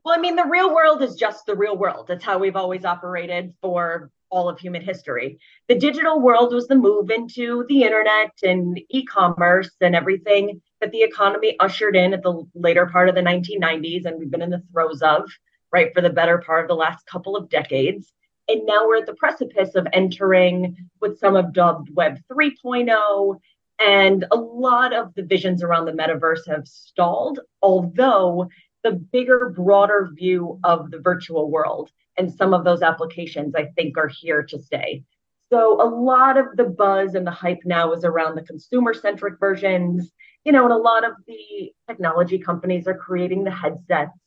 Well, 0.05 0.17
I 0.17 0.21
mean, 0.21 0.37
the 0.37 0.45
real 0.45 0.75
world 0.75 1.03
is 1.03 1.17
just 1.17 1.47
the 1.47 1.57
real 1.57 1.77
world. 1.77 2.07
That's 2.07 2.25
how 2.25 2.39
we've 2.39 2.57
always 2.57 2.85
operated 2.85 3.55
for 3.63 4.11
all 4.31 4.49
of 4.49 4.59
human 4.59 4.83
history. 4.83 5.39
The 5.69 5.79
digital 5.79 6.21
world 6.21 6.53
was 6.53 6.67
the 6.67 6.75
move 6.75 7.11
into 7.11 7.65
the 7.69 7.85
internet 7.85 8.33
and 8.43 8.79
e 8.91 9.05
commerce 9.05 9.71
and 9.81 9.95
everything 9.95 10.61
that 10.85 10.93
the 10.93 11.03
economy 11.03 11.57
ushered 11.61 11.97
in 11.97 12.13
at 12.13 12.23
the 12.23 12.47
later 12.55 12.85
part 12.85 13.09
of 13.09 13.15
the 13.15 13.23
1990s, 13.23 14.05
and 14.05 14.19
we've 14.19 14.31
been 14.31 14.43
in 14.43 14.51
the 14.51 14.63
throes 14.71 15.01
of, 15.01 15.31
right, 15.73 15.95
for 15.95 16.03
the 16.03 16.11
better 16.11 16.37
part 16.37 16.63
of 16.63 16.69
the 16.69 16.75
last 16.75 17.07
couple 17.07 17.37
of 17.37 17.49
decades. 17.49 18.13
And 18.49 18.67
now 18.67 18.87
we're 18.87 18.99
at 18.99 19.07
the 19.07 19.15
precipice 19.15 19.75
of 19.77 19.87
entering 19.95 20.77
what 20.99 21.19
some 21.19 21.37
have 21.37 21.55
dubbed 21.55 21.89
Web 21.95 22.19
3.0. 22.31 23.41
And 23.81 24.27
a 24.31 24.37
lot 24.37 24.93
of 24.93 25.15
the 25.15 25.23
visions 25.23 25.63
around 25.63 25.87
the 25.87 25.93
metaverse 25.93 26.47
have 26.49 26.69
stalled, 26.69 27.41
although 27.63 28.51
the 28.83 28.93
bigger, 28.93 29.55
broader 29.57 30.11
view 30.13 30.61
of 30.65 30.91
the 30.91 30.99
virtual 30.99 31.51
world 31.51 31.91
and 32.19 32.31
some 32.31 32.53
of 32.53 32.65
those 32.65 32.83
applications, 32.83 33.55
I 33.55 33.69
think, 33.75 33.97
are 33.97 34.09
here 34.09 34.43
to 34.43 34.59
stay. 34.59 35.03
So 35.49 35.81
a 35.81 35.89
lot 35.89 36.37
of 36.37 36.57
the 36.57 36.65
buzz 36.65 37.15
and 37.15 37.27
the 37.27 37.31
hype 37.31 37.61
now 37.65 37.93
is 37.93 38.05
around 38.05 38.35
the 38.35 38.43
consumer 38.43 38.93
centric 38.93 39.41
versions 39.41 40.13
you 40.45 40.53
know, 40.53 40.65
and 40.65 40.73
a 40.73 40.77
lot 40.77 41.05
of 41.05 41.15
the 41.27 41.73
technology 41.89 42.39
companies 42.39 42.87
are 42.87 42.97
creating 42.97 43.45
the 43.45 43.51
headsets 43.51 44.19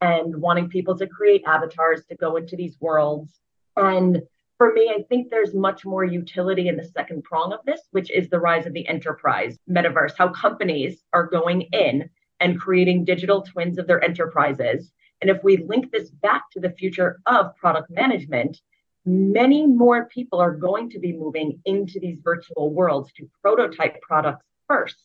and 0.00 0.36
wanting 0.36 0.68
people 0.68 0.96
to 0.98 1.06
create 1.06 1.42
avatars 1.46 2.04
to 2.06 2.16
go 2.16 2.36
into 2.36 2.56
these 2.56 2.76
worlds. 2.80 3.40
And 3.76 4.22
for 4.58 4.72
me, 4.72 4.88
I 4.96 5.02
think 5.08 5.28
there's 5.28 5.54
much 5.54 5.84
more 5.84 6.04
utility 6.04 6.68
in 6.68 6.76
the 6.76 6.84
second 6.84 7.24
prong 7.24 7.52
of 7.52 7.60
this, 7.66 7.80
which 7.90 8.10
is 8.10 8.28
the 8.28 8.38
rise 8.38 8.66
of 8.66 8.72
the 8.72 8.86
enterprise 8.86 9.58
metaverse, 9.68 10.14
how 10.16 10.28
companies 10.28 11.02
are 11.12 11.26
going 11.26 11.62
in 11.72 12.08
and 12.40 12.60
creating 12.60 13.04
digital 13.04 13.42
twins 13.42 13.78
of 13.78 13.86
their 13.86 14.02
enterprises. 14.02 14.92
And 15.20 15.30
if 15.30 15.42
we 15.42 15.56
link 15.56 15.90
this 15.90 16.10
back 16.10 16.50
to 16.52 16.60
the 16.60 16.70
future 16.70 17.20
of 17.26 17.56
product 17.56 17.90
management, 17.90 18.60
many 19.04 19.66
more 19.66 20.06
people 20.06 20.40
are 20.40 20.54
going 20.54 20.90
to 20.90 20.98
be 20.98 21.12
moving 21.12 21.60
into 21.64 21.98
these 21.98 22.20
virtual 22.22 22.72
worlds 22.72 23.12
to 23.14 23.28
prototype 23.42 24.00
products 24.02 24.44
first 24.68 25.04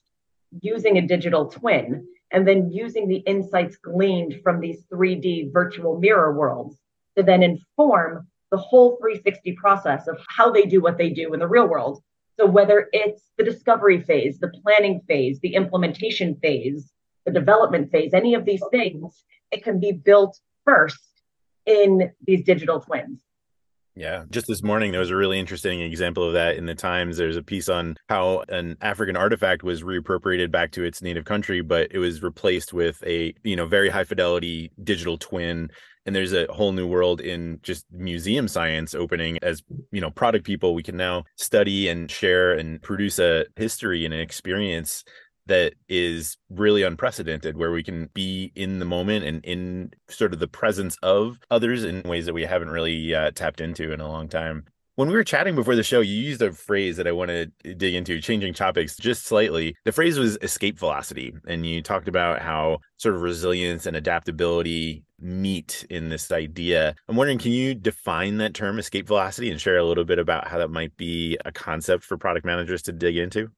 using 0.61 0.97
a 0.97 1.07
digital 1.07 1.47
twin 1.47 2.07
and 2.31 2.47
then 2.47 2.71
using 2.71 3.07
the 3.07 3.17
insights 3.17 3.77
gleaned 3.77 4.35
from 4.43 4.59
these 4.59 4.83
3D 4.91 5.51
virtual 5.51 5.99
mirror 5.99 6.33
worlds 6.33 6.77
to 7.17 7.23
then 7.23 7.43
inform 7.43 8.27
the 8.51 8.57
whole 8.57 8.97
360 8.97 9.53
process 9.53 10.07
of 10.07 10.17
how 10.27 10.51
they 10.51 10.63
do 10.63 10.81
what 10.81 10.97
they 10.97 11.09
do 11.09 11.33
in 11.33 11.39
the 11.39 11.47
real 11.47 11.67
world. 11.67 12.01
So, 12.37 12.45
whether 12.45 12.89
it's 12.91 13.31
the 13.37 13.43
discovery 13.43 14.01
phase, 14.01 14.39
the 14.39 14.49
planning 14.63 15.01
phase, 15.07 15.39
the 15.39 15.55
implementation 15.55 16.35
phase, 16.35 16.91
the 17.25 17.31
development 17.31 17.91
phase, 17.91 18.13
any 18.13 18.33
of 18.33 18.45
these 18.45 18.63
things, 18.71 19.23
it 19.51 19.63
can 19.63 19.79
be 19.79 19.91
built 19.91 20.39
first 20.65 20.99
in 21.65 22.11
these 22.25 22.43
digital 22.43 22.79
twins. 22.79 23.21
Yeah. 23.95 24.23
Just 24.29 24.47
this 24.47 24.63
morning, 24.63 24.91
there 24.91 25.01
was 25.01 25.09
a 25.09 25.15
really 25.15 25.39
interesting 25.39 25.81
example 25.81 26.23
of 26.23 26.33
that 26.33 26.55
in 26.55 26.65
the 26.65 26.75
Times. 26.75 27.17
There's 27.17 27.35
a 27.35 27.43
piece 27.43 27.67
on 27.67 27.97
how 28.07 28.43
an 28.47 28.77
African 28.81 29.17
artifact 29.17 29.63
was 29.63 29.83
reappropriated 29.83 30.49
back 30.49 30.71
to 30.71 30.83
its 30.83 31.01
native 31.01 31.25
country, 31.25 31.61
but 31.61 31.89
it 31.91 31.99
was 31.99 32.23
replaced 32.23 32.73
with 32.73 33.03
a, 33.05 33.33
you 33.43 33.55
know, 33.55 33.65
very 33.65 33.89
high 33.89 34.05
fidelity 34.05 34.71
digital 34.81 35.17
twin. 35.17 35.69
And 36.05 36.15
there's 36.15 36.33
a 36.33 36.47
whole 36.49 36.71
new 36.71 36.87
world 36.87 37.19
in 37.19 37.59
just 37.63 37.85
museum 37.91 38.47
science 38.47 38.95
opening 38.95 39.37
as, 39.43 39.61
you 39.91 40.01
know, 40.01 40.09
product 40.09 40.45
people. 40.45 40.73
We 40.73 40.83
can 40.83 40.97
now 40.97 41.25
study 41.35 41.89
and 41.89 42.09
share 42.09 42.53
and 42.53 42.81
produce 42.81 43.19
a 43.19 43.45
history 43.57 44.05
and 44.05 44.13
an 44.13 44.21
experience 44.21 45.03
that 45.47 45.73
is 45.89 46.37
really 46.49 46.83
unprecedented 46.83 47.57
where 47.57 47.71
we 47.71 47.83
can 47.83 48.09
be 48.13 48.51
in 48.55 48.79
the 48.79 48.85
moment 48.85 49.25
and 49.25 49.43
in 49.43 49.91
sort 50.09 50.33
of 50.33 50.39
the 50.39 50.47
presence 50.47 50.97
of 51.01 51.39
others 51.49 51.83
in 51.83 52.01
ways 52.03 52.25
that 52.25 52.33
we 52.33 52.43
haven't 52.43 52.69
really 52.69 53.13
uh, 53.13 53.31
tapped 53.31 53.61
into 53.61 53.91
in 53.91 53.99
a 53.99 54.07
long 54.07 54.27
time. 54.27 54.65
When 54.95 55.07
we 55.07 55.15
were 55.15 55.23
chatting 55.23 55.55
before 55.55 55.75
the 55.75 55.83
show 55.83 56.01
you 56.01 56.13
used 56.13 56.41
a 56.41 56.51
phrase 56.51 56.97
that 56.97 57.07
i 57.07 57.11
want 57.11 57.29
to 57.29 57.45
dig 57.73 57.95
into 57.95 58.21
changing 58.21 58.53
topics 58.53 58.97
just 58.97 59.25
slightly. 59.25 59.75
The 59.85 59.91
phrase 59.91 60.19
was 60.19 60.37
escape 60.41 60.77
velocity 60.77 61.33
and 61.47 61.65
you 61.65 61.81
talked 61.81 62.07
about 62.07 62.41
how 62.41 62.79
sort 62.97 63.15
of 63.15 63.21
resilience 63.21 63.85
and 63.85 63.95
adaptability 63.95 65.03
meet 65.17 65.85
in 65.89 66.09
this 66.09 66.31
idea. 66.31 66.93
I'm 67.07 67.15
wondering 67.15 67.39
can 67.39 67.51
you 67.51 67.73
define 67.73 68.37
that 68.37 68.53
term 68.53 68.77
escape 68.79 69.07
velocity 69.07 69.49
and 69.49 69.61
share 69.61 69.77
a 69.77 69.85
little 69.85 70.03
bit 70.03 70.19
about 70.19 70.47
how 70.47 70.57
that 70.57 70.69
might 70.69 70.95
be 70.97 71.37
a 71.45 71.51
concept 71.51 72.03
for 72.03 72.17
product 72.17 72.45
managers 72.45 72.81
to 72.83 72.91
dig 72.91 73.17
into 73.17 73.49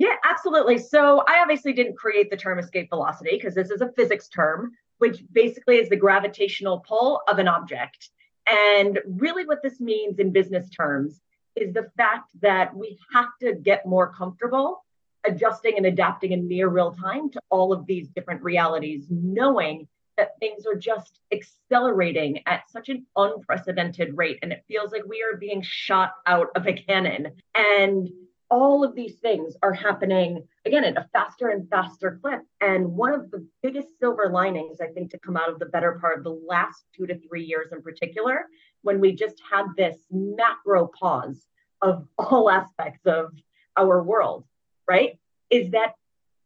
yeah, 0.00 0.16
absolutely. 0.24 0.78
So 0.78 1.22
I 1.28 1.40
obviously 1.42 1.74
didn't 1.74 1.98
create 1.98 2.30
the 2.30 2.36
term 2.36 2.58
escape 2.58 2.88
velocity 2.88 3.32
because 3.32 3.54
this 3.54 3.70
is 3.70 3.82
a 3.82 3.92
physics 3.92 4.28
term, 4.28 4.72
which 4.96 5.22
basically 5.30 5.76
is 5.76 5.90
the 5.90 5.96
gravitational 5.96 6.82
pull 6.88 7.20
of 7.28 7.38
an 7.38 7.46
object. 7.46 8.08
And 8.50 8.98
really, 9.06 9.44
what 9.44 9.62
this 9.62 9.78
means 9.78 10.18
in 10.18 10.32
business 10.32 10.70
terms 10.70 11.20
is 11.54 11.74
the 11.74 11.90
fact 11.98 12.30
that 12.40 12.74
we 12.74 12.98
have 13.12 13.28
to 13.42 13.54
get 13.54 13.84
more 13.84 14.10
comfortable 14.10 14.86
adjusting 15.24 15.76
and 15.76 15.84
adapting 15.84 16.32
in 16.32 16.48
near 16.48 16.68
real 16.68 16.92
time 16.92 17.28
to 17.32 17.40
all 17.50 17.70
of 17.70 17.84
these 17.84 18.08
different 18.08 18.42
realities, 18.42 19.04
knowing 19.10 19.86
that 20.16 20.38
things 20.40 20.64
are 20.64 20.78
just 20.78 21.20
accelerating 21.30 22.40
at 22.46 22.62
such 22.70 22.88
an 22.88 23.04
unprecedented 23.16 24.16
rate. 24.16 24.38
And 24.40 24.50
it 24.50 24.64
feels 24.66 24.92
like 24.92 25.02
we 25.06 25.22
are 25.22 25.36
being 25.36 25.60
shot 25.60 26.14
out 26.24 26.48
of 26.56 26.66
a 26.66 26.72
cannon. 26.72 27.32
And 27.54 28.08
all 28.50 28.82
of 28.82 28.94
these 28.94 29.14
things 29.16 29.54
are 29.62 29.72
happening 29.72 30.42
again 30.66 30.84
at 30.84 30.96
a 30.96 31.08
faster 31.12 31.48
and 31.48 31.68
faster 31.70 32.18
clip. 32.20 32.40
And 32.60 32.92
one 32.92 33.14
of 33.14 33.30
the 33.30 33.46
biggest 33.62 33.98
silver 33.98 34.28
linings, 34.32 34.80
I 34.80 34.88
think, 34.88 35.10
to 35.12 35.18
come 35.18 35.36
out 35.36 35.48
of 35.48 35.58
the 35.58 35.66
better 35.66 35.98
part 36.00 36.18
of 36.18 36.24
the 36.24 36.38
last 36.46 36.84
two 36.94 37.06
to 37.06 37.18
three 37.20 37.44
years 37.44 37.68
in 37.72 37.80
particular, 37.80 38.46
when 38.82 39.00
we 39.00 39.12
just 39.12 39.40
had 39.50 39.66
this 39.76 39.96
macro 40.10 40.90
pause 40.98 41.46
of 41.80 42.06
all 42.18 42.50
aspects 42.50 43.06
of 43.06 43.32
our 43.76 44.02
world, 44.02 44.44
right, 44.88 45.18
is 45.50 45.70
that 45.70 45.94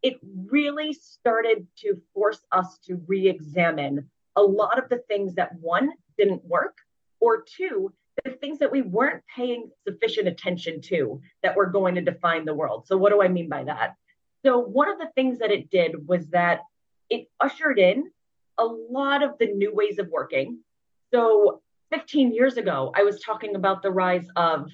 it 0.02 0.18
really 0.50 0.92
started 0.92 1.66
to 1.78 2.00
force 2.12 2.44
us 2.52 2.78
to 2.84 3.00
re 3.06 3.26
examine 3.26 4.10
a 4.36 4.42
lot 4.42 4.78
of 4.78 4.88
the 4.90 4.98
things 5.08 5.34
that 5.36 5.54
one 5.60 5.90
didn't 6.18 6.44
work, 6.44 6.76
or 7.20 7.42
two, 7.42 7.92
the 8.24 8.32
things 8.32 8.58
that 8.58 8.70
we 8.70 8.82
weren't 8.82 9.22
paying 9.34 9.70
sufficient 9.86 10.28
attention 10.28 10.80
to 10.82 11.20
that 11.42 11.56
were 11.56 11.66
going 11.66 11.96
to 11.96 12.00
define 12.00 12.44
the 12.44 12.54
world. 12.54 12.86
So, 12.86 12.96
what 12.96 13.10
do 13.10 13.22
I 13.22 13.28
mean 13.28 13.48
by 13.48 13.64
that? 13.64 13.96
So, 14.44 14.58
one 14.58 14.90
of 14.90 14.98
the 14.98 15.10
things 15.14 15.38
that 15.38 15.50
it 15.50 15.70
did 15.70 16.06
was 16.06 16.28
that 16.28 16.60
it 17.10 17.28
ushered 17.40 17.78
in 17.78 18.10
a 18.58 18.64
lot 18.64 19.22
of 19.22 19.36
the 19.38 19.46
new 19.46 19.74
ways 19.74 19.98
of 19.98 20.08
working. 20.08 20.58
So, 21.12 21.62
15 21.90 22.32
years 22.32 22.56
ago, 22.56 22.92
I 22.94 23.02
was 23.02 23.20
talking 23.20 23.56
about 23.56 23.82
the 23.82 23.90
rise 23.90 24.26
of 24.36 24.70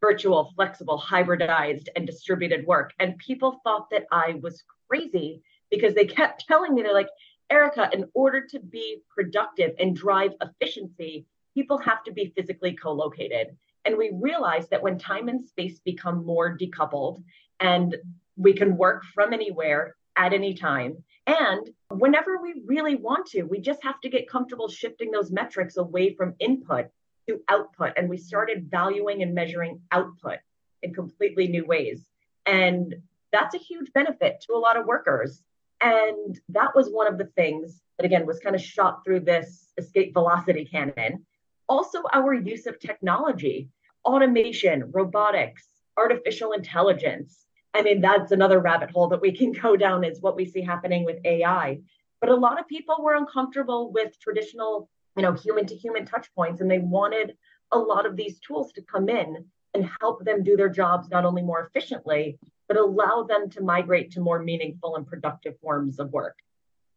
virtual, 0.00 0.52
flexible, 0.56 0.98
hybridized, 0.98 1.88
and 1.96 2.06
distributed 2.06 2.66
work. 2.66 2.92
And 2.98 3.16
people 3.18 3.60
thought 3.64 3.88
that 3.90 4.06
I 4.10 4.38
was 4.42 4.62
crazy 4.88 5.42
because 5.70 5.94
they 5.94 6.04
kept 6.04 6.44
telling 6.48 6.74
me, 6.74 6.82
they're 6.82 6.92
like, 6.92 7.08
Erica, 7.50 7.90
in 7.92 8.06
order 8.14 8.46
to 8.46 8.60
be 8.60 9.02
productive 9.14 9.72
and 9.78 9.94
drive 9.94 10.32
efficiency, 10.40 11.26
people 11.54 11.78
have 11.78 12.02
to 12.04 12.12
be 12.12 12.32
physically 12.36 12.74
co 12.74 12.92
located. 12.92 13.56
And 13.84 13.96
we 13.96 14.12
realize 14.14 14.68
that 14.68 14.82
when 14.82 14.98
time 14.98 15.28
and 15.28 15.40
space 15.40 15.80
become 15.80 16.24
more 16.24 16.56
decoupled 16.56 17.22
and 17.60 17.96
we 18.36 18.52
can 18.52 18.76
work 18.76 19.04
from 19.14 19.32
anywhere 19.32 19.96
at 20.16 20.32
any 20.32 20.54
time, 20.54 21.02
and 21.26 21.70
whenever 21.88 22.40
we 22.40 22.62
really 22.66 22.96
want 22.96 23.26
to, 23.26 23.42
we 23.42 23.60
just 23.60 23.82
have 23.82 24.00
to 24.00 24.08
get 24.08 24.28
comfortable 24.28 24.68
shifting 24.68 25.10
those 25.10 25.30
metrics 25.30 25.76
away 25.76 26.14
from 26.14 26.34
input 26.40 26.86
to 27.28 27.40
output. 27.48 27.92
And 27.96 28.08
we 28.08 28.16
started 28.16 28.70
valuing 28.70 29.22
and 29.22 29.34
measuring 29.34 29.80
output 29.92 30.38
in 30.82 30.92
completely 30.92 31.46
new 31.46 31.64
ways. 31.64 32.08
And 32.46 32.94
that's 33.32 33.54
a 33.54 33.58
huge 33.58 33.92
benefit 33.92 34.44
to 34.46 34.54
a 34.54 34.58
lot 34.58 34.76
of 34.76 34.86
workers. 34.86 35.42
And 35.80 36.38
that 36.48 36.74
was 36.74 36.88
one 36.88 37.06
of 37.06 37.18
the 37.18 37.30
things 37.36 37.82
that, 37.98 38.04
again, 38.04 38.26
was 38.26 38.40
kind 38.40 38.54
of 38.54 38.62
shot 38.62 39.04
through 39.04 39.20
this 39.20 39.72
escape 39.78 40.12
velocity 40.12 40.64
cannon 40.64 41.24
also 41.72 42.02
our 42.12 42.34
use 42.34 42.66
of 42.66 42.78
technology, 42.78 43.70
automation, 44.04 44.90
robotics, 44.90 45.66
artificial 45.96 46.52
intelligence. 46.52 47.46
I 47.72 47.80
mean, 47.80 48.02
that's 48.02 48.30
another 48.30 48.60
rabbit 48.60 48.90
hole 48.90 49.08
that 49.08 49.22
we 49.22 49.32
can 49.32 49.52
go 49.52 49.74
down 49.74 50.04
is 50.04 50.20
what 50.20 50.36
we 50.36 50.44
see 50.44 50.60
happening 50.60 51.06
with 51.06 51.24
AI. 51.24 51.80
But 52.20 52.28
a 52.28 52.34
lot 52.34 52.60
of 52.60 52.68
people 52.68 52.96
were 53.00 53.14
uncomfortable 53.14 53.90
with 53.90 54.20
traditional, 54.20 54.90
you 55.16 55.22
know, 55.22 55.32
human 55.32 55.64
to 55.66 55.74
human 55.74 56.04
touch 56.04 56.28
points, 56.34 56.60
and 56.60 56.70
they 56.70 56.78
wanted 56.78 57.36
a 57.72 57.78
lot 57.78 58.04
of 58.04 58.16
these 58.16 58.38
tools 58.40 58.70
to 58.72 58.82
come 58.82 59.08
in 59.08 59.46
and 59.72 59.90
help 60.02 60.22
them 60.26 60.44
do 60.44 60.58
their 60.58 60.68
jobs 60.68 61.08
not 61.08 61.24
only 61.24 61.40
more 61.40 61.66
efficiently, 61.66 62.38
but 62.68 62.76
allow 62.76 63.22
them 63.22 63.48
to 63.48 63.62
migrate 63.62 64.10
to 64.10 64.20
more 64.20 64.42
meaningful 64.42 64.96
and 64.96 65.06
productive 65.06 65.58
forms 65.60 65.98
of 65.98 66.12
work. 66.12 66.36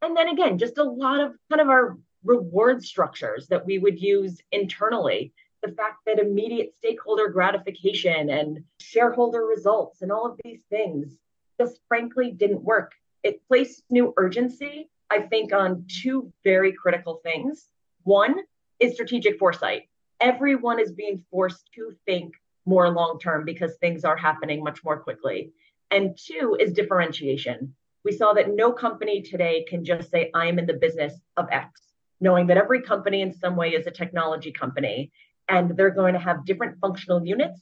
And 0.01 0.17
then 0.17 0.27
again, 0.27 0.57
just 0.57 0.77
a 0.77 0.83
lot 0.83 1.21
of 1.21 1.33
kind 1.49 1.61
of 1.61 1.69
our 1.69 1.97
reward 2.25 2.83
structures 2.83 3.47
that 3.47 3.65
we 3.65 3.77
would 3.77 4.01
use 4.01 4.41
internally. 4.51 5.31
The 5.63 5.71
fact 5.71 5.99
that 6.05 6.19
immediate 6.19 6.73
stakeholder 6.75 7.29
gratification 7.29 8.29
and 8.29 8.63
shareholder 8.79 9.45
results 9.45 10.01
and 10.01 10.11
all 10.11 10.25
of 10.25 10.39
these 10.43 10.61
things 10.69 11.15
just 11.59 11.79
frankly 11.87 12.31
didn't 12.31 12.63
work. 12.63 12.93
It 13.23 13.47
placed 13.47 13.83
new 13.89 14.13
urgency, 14.17 14.89
I 15.09 15.21
think, 15.21 15.53
on 15.53 15.85
two 15.87 16.31
very 16.43 16.73
critical 16.73 17.21
things. 17.23 17.69
One 18.03 18.41
is 18.79 18.93
strategic 18.93 19.39
foresight. 19.39 19.83
Everyone 20.19 20.79
is 20.79 20.91
being 20.91 21.23
forced 21.31 21.69
to 21.75 21.95
think 22.05 22.33
more 22.65 22.89
long 22.89 23.19
term 23.19 23.45
because 23.45 23.75
things 23.75 24.03
are 24.03 24.17
happening 24.17 24.63
much 24.63 24.83
more 24.83 24.99
quickly. 24.99 25.51
And 25.91 26.17
two 26.17 26.57
is 26.59 26.73
differentiation. 26.73 27.75
We 28.03 28.11
saw 28.11 28.33
that 28.33 28.53
no 28.53 28.71
company 28.71 29.21
today 29.21 29.65
can 29.67 29.83
just 29.83 30.11
say, 30.11 30.29
I'm 30.33 30.59
in 30.59 30.65
the 30.65 30.73
business 30.73 31.13
of 31.37 31.47
X 31.51 31.81
knowing 32.19 32.47
that 32.47 32.57
every 32.57 32.81
company 32.81 33.21
in 33.21 33.33
some 33.33 33.55
way 33.55 33.69
is 33.69 33.87
a 33.87 33.91
technology 33.91 34.51
company 34.51 35.11
and 35.47 35.75
they're 35.77 35.91
going 35.91 36.13
to 36.13 36.19
have 36.19 36.45
different 36.45 36.79
functional 36.79 37.25
units 37.25 37.61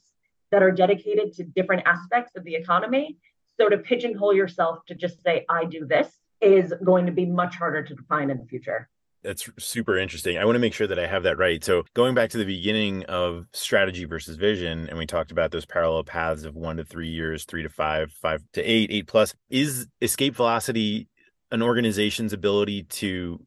that 0.50 0.62
are 0.62 0.70
dedicated 0.70 1.32
to 1.34 1.44
different 1.44 1.82
aspects 1.86 2.36
of 2.36 2.44
the 2.44 2.54
economy. 2.54 3.18
So 3.58 3.68
to 3.68 3.78
pigeonhole 3.78 4.34
yourself 4.34 4.78
to 4.86 4.94
just 4.94 5.22
say, 5.22 5.44
I 5.48 5.64
do 5.64 5.86
this 5.86 6.08
is 6.40 6.72
going 6.84 7.06
to 7.06 7.12
be 7.12 7.26
much 7.26 7.56
harder 7.56 7.82
to 7.82 7.94
define 7.94 8.30
in 8.30 8.38
the 8.38 8.46
future. 8.46 8.88
That's 9.22 9.48
super 9.58 9.96
interesting. 9.96 10.36
I 10.36 10.44
want 10.44 10.56
to 10.56 10.60
make 10.60 10.74
sure 10.74 10.86
that 10.86 10.98
I 10.98 11.06
have 11.06 11.22
that 11.22 11.38
right. 11.38 11.64
So, 11.64 11.84
going 11.94 12.14
back 12.14 12.28
to 12.30 12.38
the 12.38 12.44
beginning 12.44 13.04
of 13.04 13.46
strategy 13.54 14.04
versus 14.04 14.36
vision, 14.36 14.86
and 14.90 14.98
we 14.98 15.06
talked 15.06 15.32
about 15.32 15.50
those 15.50 15.64
parallel 15.64 16.04
paths 16.04 16.44
of 16.44 16.54
one 16.54 16.76
to 16.76 16.84
three 16.84 17.08
years, 17.08 17.46
three 17.46 17.62
to 17.62 17.70
five, 17.70 18.12
five 18.12 18.42
to 18.52 18.62
eight, 18.62 18.90
eight 18.92 19.06
plus. 19.06 19.34
Is 19.48 19.86
escape 20.02 20.36
velocity 20.36 21.08
an 21.50 21.62
organization's 21.62 22.34
ability 22.34 22.82
to 22.82 23.40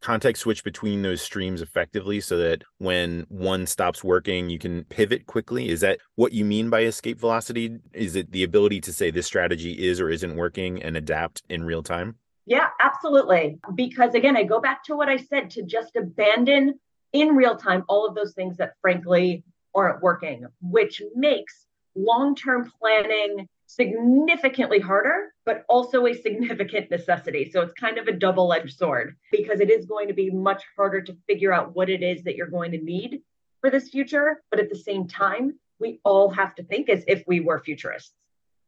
context 0.00 0.42
switch 0.42 0.64
between 0.64 1.02
those 1.02 1.20
streams 1.20 1.60
effectively 1.60 2.20
so 2.20 2.36
that 2.38 2.62
when 2.78 3.26
one 3.28 3.66
stops 3.66 4.04
working 4.04 4.48
you 4.48 4.58
can 4.58 4.84
pivot 4.84 5.26
quickly? 5.26 5.68
Is 5.68 5.80
that 5.80 5.98
what 6.14 6.32
you 6.32 6.44
mean 6.44 6.70
by 6.70 6.82
escape 6.82 7.18
velocity? 7.18 7.78
Is 7.92 8.16
it 8.16 8.30
the 8.30 8.44
ability 8.44 8.80
to 8.82 8.92
say 8.92 9.10
this 9.10 9.26
strategy 9.26 9.72
is 9.72 10.00
or 10.00 10.10
isn't 10.10 10.36
working 10.36 10.82
and 10.82 10.96
adapt 10.96 11.42
in 11.48 11.64
real 11.64 11.82
time? 11.82 12.16
Yeah 12.46 12.68
absolutely. 12.80 13.58
Because 13.74 14.14
again 14.14 14.36
i 14.36 14.42
go 14.42 14.60
back 14.60 14.84
to 14.84 14.96
what 14.96 15.08
i 15.08 15.16
said 15.16 15.50
to 15.50 15.62
just 15.62 15.96
abandon 15.96 16.78
in 17.12 17.34
real 17.34 17.56
time 17.56 17.84
all 17.88 18.06
of 18.06 18.14
those 18.14 18.34
things 18.34 18.56
that 18.58 18.74
frankly 18.80 19.44
aren't 19.74 20.02
working 20.02 20.46
which 20.60 21.02
makes 21.14 21.66
long-term 21.94 22.70
planning 22.78 23.48
significantly 23.68 24.80
harder, 24.80 25.34
but 25.44 25.64
also 25.68 26.06
a 26.06 26.14
significant 26.14 26.90
necessity. 26.90 27.50
So 27.52 27.60
it's 27.60 27.74
kind 27.74 27.98
of 27.98 28.08
a 28.08 28.12
double 28.12 28.52
edged 28.52 28.76
sword 28.76 29.14
because 29.30 29.60
it 29.60 29.70
is 29.70 29.84
going 29.84 30.08
to 30.08 30.14
be 30.14 30.30
much 30.30 30.64
harder 30.74 31.02
to 31.02 31.16
figure 31.26 31.52
out 31.52 31.76
what 31.76 31.90
it 31.90 32.02
is 32.02 32.24
that 32.24 32.34
you're 32.34 32.48
going 32.48 32.72
to 32.72 32.78
need 32.78 33.20
for 33.60 33.70
this 33.70 33.90
future. 33.90 34.42
But 34.50 34.58
at 34.58 34.70
the 34.70 34.78
same 34.78 35.06
time, 35.06 35.58
we 35.78 36.00
all 36.02 36.30
have 36.30 36.54
to 36.54 36.62
think 36.64 36.88
as 36.88 37.04
if 37.06 37.22
we 37.26 37.40
were 37.40 37.58
futurists. 37.58 38.14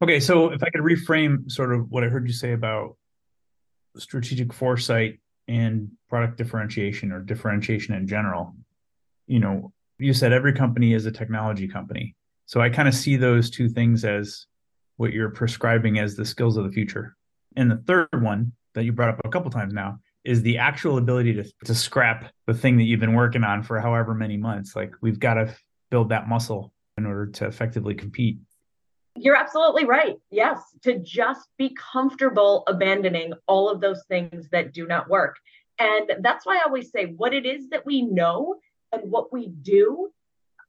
Okay. 0.02 0.20
So 0.20 0.52
if 0.52 0.62
I 0.62 0.68
could 0.68 0.82
reframe 0.82 1.50
sort 1.50 1.74
of 1.74 1.90
what 1.90 2.04
I 2.04 2.08
heard 2.08 2.26
you 2.26 2.34
say 2.34 2.52
about 2.52 2.96
strategic 3.96 4.52
foresight 4.52 5.18
and 5.48 5.90
product 6.10 6.36
differentiation 6.36 7.10
or 7.10 7.20
differentiation 7.20 7.94
in 7.94 8.06
general, 8.06 8.54
you 9.26 9.40
know, 9.40 9.72
you 9.98 10.12
said 10.12 10.34
every 10.34 10.52
company 10.52 10.92
is 10.92 11.06
a 11.06 11.10
technology 11.10 11.68
company. 11.68 12.14
So 12.44 12.60
I 12.60 12.68
kind 12.68 12.86
of 12.86 12.94
see 12.94 13.16
those 13.16 13.48
two 13.48 13.68
things 13.68 14.04
as 14.04 14.46
what 15.00 15.14
you're 15.14 15.30
prescribing 15.30 15.98
as 15.98 16.14
the 16.14 16.26
skills 16.26 16.58
of 16.58 16.64
the 16.64 16.70
future. 16.70 17.16
And 17.56 17.70
the 17.70 17.78
third 17.78 18.22
one 18.22 18.52
that 18.74 18.84
you 18.84 18.92
brought 18.92 19.08
up 19.08 19.20
a 19.24 19.30
couple 19.30 19.50
times 19.50 19.72
now 19.72 19.98
is 20.24 20.42
the 20.42 20.58
actual 20.58 20.98
ability 20.98 21.32
to 21.32 21.50
to 21.64 21.74
scrap 21.74 22.30
the 22.46 22.52
thing 22.52 22.76
that 22.76 22.82
you've 22.82 23.00
been 23.00 23.14
working 23.14 23.42
on 23.42 23.62
for 23.62 23.80
however 23.80 24.14
many 24.14 24.36
months. 24.36 24.76
Like 24.76 24.92
we've 25.00 25.18
got 25.18 25.34
to 25.34 25.56
build 25.90 26.10
that 26.10 26.28
muscle 26.28 26.74
in 26.98 27.06
order 27.06 27.28
to 27.28 27.46
effectively 27.46 27.94
compete. 27.94 28.40
You're 29.16 29.36
absolutely 29.36 29.86
right. 29.86 30.16
Yes, 30.30 30.60
to 30.82 30.98
just 30.98 31.48
be 31.56 31.74
comfortable 31.92 32.62
abandoning 32.66 33.32
all 33.46 33.70
of 33.70 33.80
those 33.80 34.04
things 34.06 34.50
that 34.50 34.74
do 34.74 34.86
not 34.86 35.08
work. 35.08 35.36
And 35.78 36.10
that's 36.20 36.44
why 36.44 36.58
I 36.58 36.64
always 36.66 36.90
say 36.90 37.06
what 37.06 37.32
it 37.32 37.46
is 37.46 37.70
that 37.70 37.86
we 37.86 38.02
know 38.02 38.56
and 38.92 39.10
what 39.10 39.32
we 39.32 39.48
do 39.48 40.12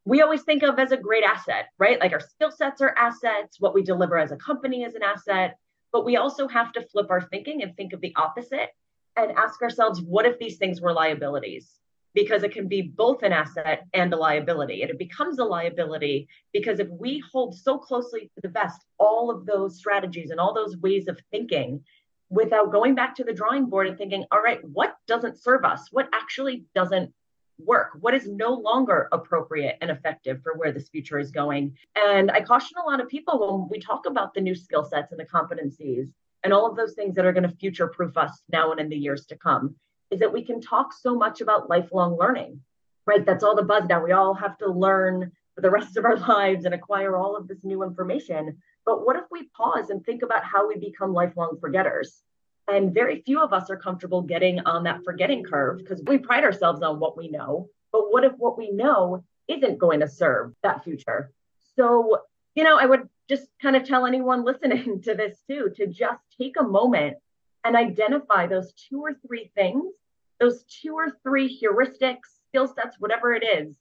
we 0.05 0.21
always 0.21 0.41
think 0.43 0.63
of 0.63 0.79
as 0.79 0.91
a 0.91 0.97
great 0.97 1.23
asset, 1.23 1.67
right? 1.77 1.99
Like 1.99 2.13
our 2.13 2.19
skill 2.19 2.51
sets 2.51 2.81
are 2.81 2.95
assets, 2.97 3.59
what 3.59 3.73
we 3.73 3.83
deliver 3.83 4.17
as 4.17 4.31
a 4.31 4.37
company 4.37 4.83
is 4.83 4.95
an 4.95 5.03
asset, 5.03 5.57
but 5.91 6.05
we 6.05 6.17
also 6.17 6.47
have 6.47 6.71
to 6.73 6.81
flip 6.87 7.07
our 7.09 7.21
thinking 7.21 7.61
and 7.61 7.75
think 7.75 7.93
of 7.93 8.01
the 8.01 8.15
opposite 8.15 8.69
and 9.15 9.31
ask 9.33 9.61
ourselves, 9.61 10.01
what 10.01 10.25
if 10.25 10.39
these 10.39 10.57
things 10.57 10.81
were 10.81 10.93
liabilities? 10.93 11.77
Because 12.13 12.43
it 12.43 12.51
can 12.51 12.67
be 12.67 12.81
both 12.81 13.23
an 13.23 13.31
asset 13.31 13.85
and 13.93 14.11
a 14.11 14.17
liability. 14.17 14.81
And 14.81 14.89
it 14.89 14.97
becomes 14.97 15.39
a 15.39 15.43
liability 15.43 16.27
because 16.51 16.79
if 16.79 16.89
we 16.89 17.23
hold 17.31 17.55
so 17.55 17.77
closely 17.77 18.21
to 18.21 18.41
the 18.41 18.49
vest 18.49 18.83
all 18.97 19.29
of 19.29 19.45
those 19.45 19.77
strategies 19.77 20.31
and 20.31 20.39
all 20.39 20.53
those 20.53 20.77
ways 20.77 21.07
of 21.07 21.19
thinking 21.29 21.83
without 22.29 22.71
going 22.71 22.95
back 22.95 23.15
to 23.15 23.23
the 23.23 23.33
drawing 23.33 23.67
board 23.67 23.87
and 23.87 23.97
thinking, 23.97 24.25
all 24.31 24.41
right, 24.41 24.63
what 24.63 24.95
doesn't 25.07 25.41
serve 25.41 25.63
us? 25.63 25.89
What 25.91 26.09
actually 26.13 26.63
doesn't 26.73 27.13
work? 27.57 27.91
What 27.99 28.13
is 28.13 28.27
no 28.27 28.53
longer 28.53 29.07
appropriate 29.11 29.77
and 29.81 29.91
effective 29.91 30.41
for 30.43 30.53
where 30.55 30.71
this 30.71 30.89
future 30.89 31.19
is 31.19 31.31
going? 31.31 31.77
And 31.95 32.31
I 32.31 32.41
caution 32.41 32.77
a 32.77 32.89
lot 32.89 32.99
of 33.01 33.07
people 33.07 33.39
when 33.39 33.69
we 33.69 33.79
talk 33.79 34.05
about 34.05 34.33
the 34.33 34.41
new 34.41 34.55
skill 34.55 34.83
sets 34.83 35.11
and 35.11 35.19
the 35.19 35.25
competencies 35.25 36.09
and 36.43 36.53
all 36.53 36.69
of 36.69 36.75
those 36.75 36.93
things 36.93 37.15
that 37.15 37.25
are 37.25 37.33
going 37.33 37.49
to 37.49 37.55
future 37.55 37.87
proof 37.87 38.17
us 38.17 38.41
now 38.51 38.71
and 38.71 38.79
in 38.79 38.89
the 38.89 38.97
years 38.97 39.25
to 39.27 39.37
come 39.37 39.75
is 40.09 40.19
that 40.19 40.33
we 40.33 40.43
can 40.43 40.59
talk 40.59 40.93
so 40.93 41.15
much 41.15 41.41
about 41.41 41.69
lifelong 41.69 42.17
learning, 42.17 42.59
right? 43.05 43.25
That's 43.25 43.43
all 43.43 43.55
the 43.55 43.63
buzz 43.63 43.85
now. 43.87 44.03
We 44.03 44.11
all 44.11 44.33
have 44.33 44.57
to 44.57 44.69
learn 44.69 45.31
for 45.55 45.61
the 45.61 45.69
rest 45.69 45.97
of 45.97 46.05
our 46.05 46.17
lives 46.27 46.65
and 46.65 46.73
acquire 46.73 47.15
all 47.15 47.35
of 47.35 47.47
this 47.47 47.63
new 47.63 47.83
information. 47.83 48.57
But 48.85 49.05
what 49.05 49.15
if 49.15 49.25
we 49.31 49.49
pause 49.55 49.89
and 49.89 50.03
think 50.03 50.21
about 50.21 50.43
how 50.43 50.67
we 50.67 50.77
become 50.77 51.13
lifelong 51.13 51.57
forgetters? 51.59 52.23
And 52.67 52.93
very 52.93 53.21
few 53.21 53.41
of 53.41 53.53
us 53.53 53.69
are 53.69 53.77
comfortable 53.77 54.21
getting 54.21 54.59
on 54.61 54.83
that 54.83 55.03
forgetting 55.03 55.43
curve 55.43 55.79
because 55.79 56.01
we 56.05 56.17
pride 56.17 56.43
ourselves 56.43 56.81
on 56.81 56.99
what 56.99 57.17
we 57.17 57.29
know. 57.29 57.69
But 57.91 58.11
what 58.11 58.23
if 58.23 58.33
what 58.37 58.57
we 58.57 58.71
know 58.71 59.23
isn't 59.47 59.79
going 59.79 59.99
to 60.01 60.07
serve 60.07 60.53
that 60.63 60.83
future? 60.83 61.31
So, 61.75 62.19
you 62.55 62.63
know, 62.63 62.77
I 62.77 62.85
would 62.85 63.09
just 63.29 63.47
kind 63.61 63.75
of 63.75 63.83
tell 63.83 64.05
anyone 64.05 64.45
listening 64.45 65.01
to 65.03 65.15
this 65.15 65.37
too 65.49 65.71
to 65.75 65.87
just 65.87 66.21
take 66.39 66.59
a 66.59 66.63
moment 66.63 67.17
and 67.63 67.75
identify 67.75 68.47
those 68.47 68.73
two 68.73 69.01
or 69.01 69.13
three 69.25 69.51
things, 69.55 69.93
those 70.39 70.63
two 70.63 70.93
or 70.93 71.17
three 71.23 71.59
heuristics, 71.61 72.41
skill 72.47 72.67
sets, 72.67 72.99
whatever 72.99 73.33
it 73.33 73.43
is, 73.43 73.73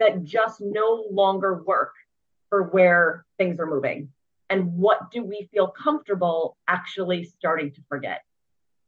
that 0.00 0.24
just 0.24 0.60
no 0.60 1.06
longer 1.10 1.62
work 1.62 1.92
for 2.48 2.64
where 2.64 3.24
things 3.38 3.58
are 3.58 3.66
moving. 3.66 4.10
And 4.54 4.72
what 4.72 5.10
do 5.10 5.24
we 5.24 5.48
feel 5.52 5.66
comfortable 5.66 6.56
actually 6.68 7.24
starting 7.24 7.72
to 7.72 7.80
forget? 7.88 8.20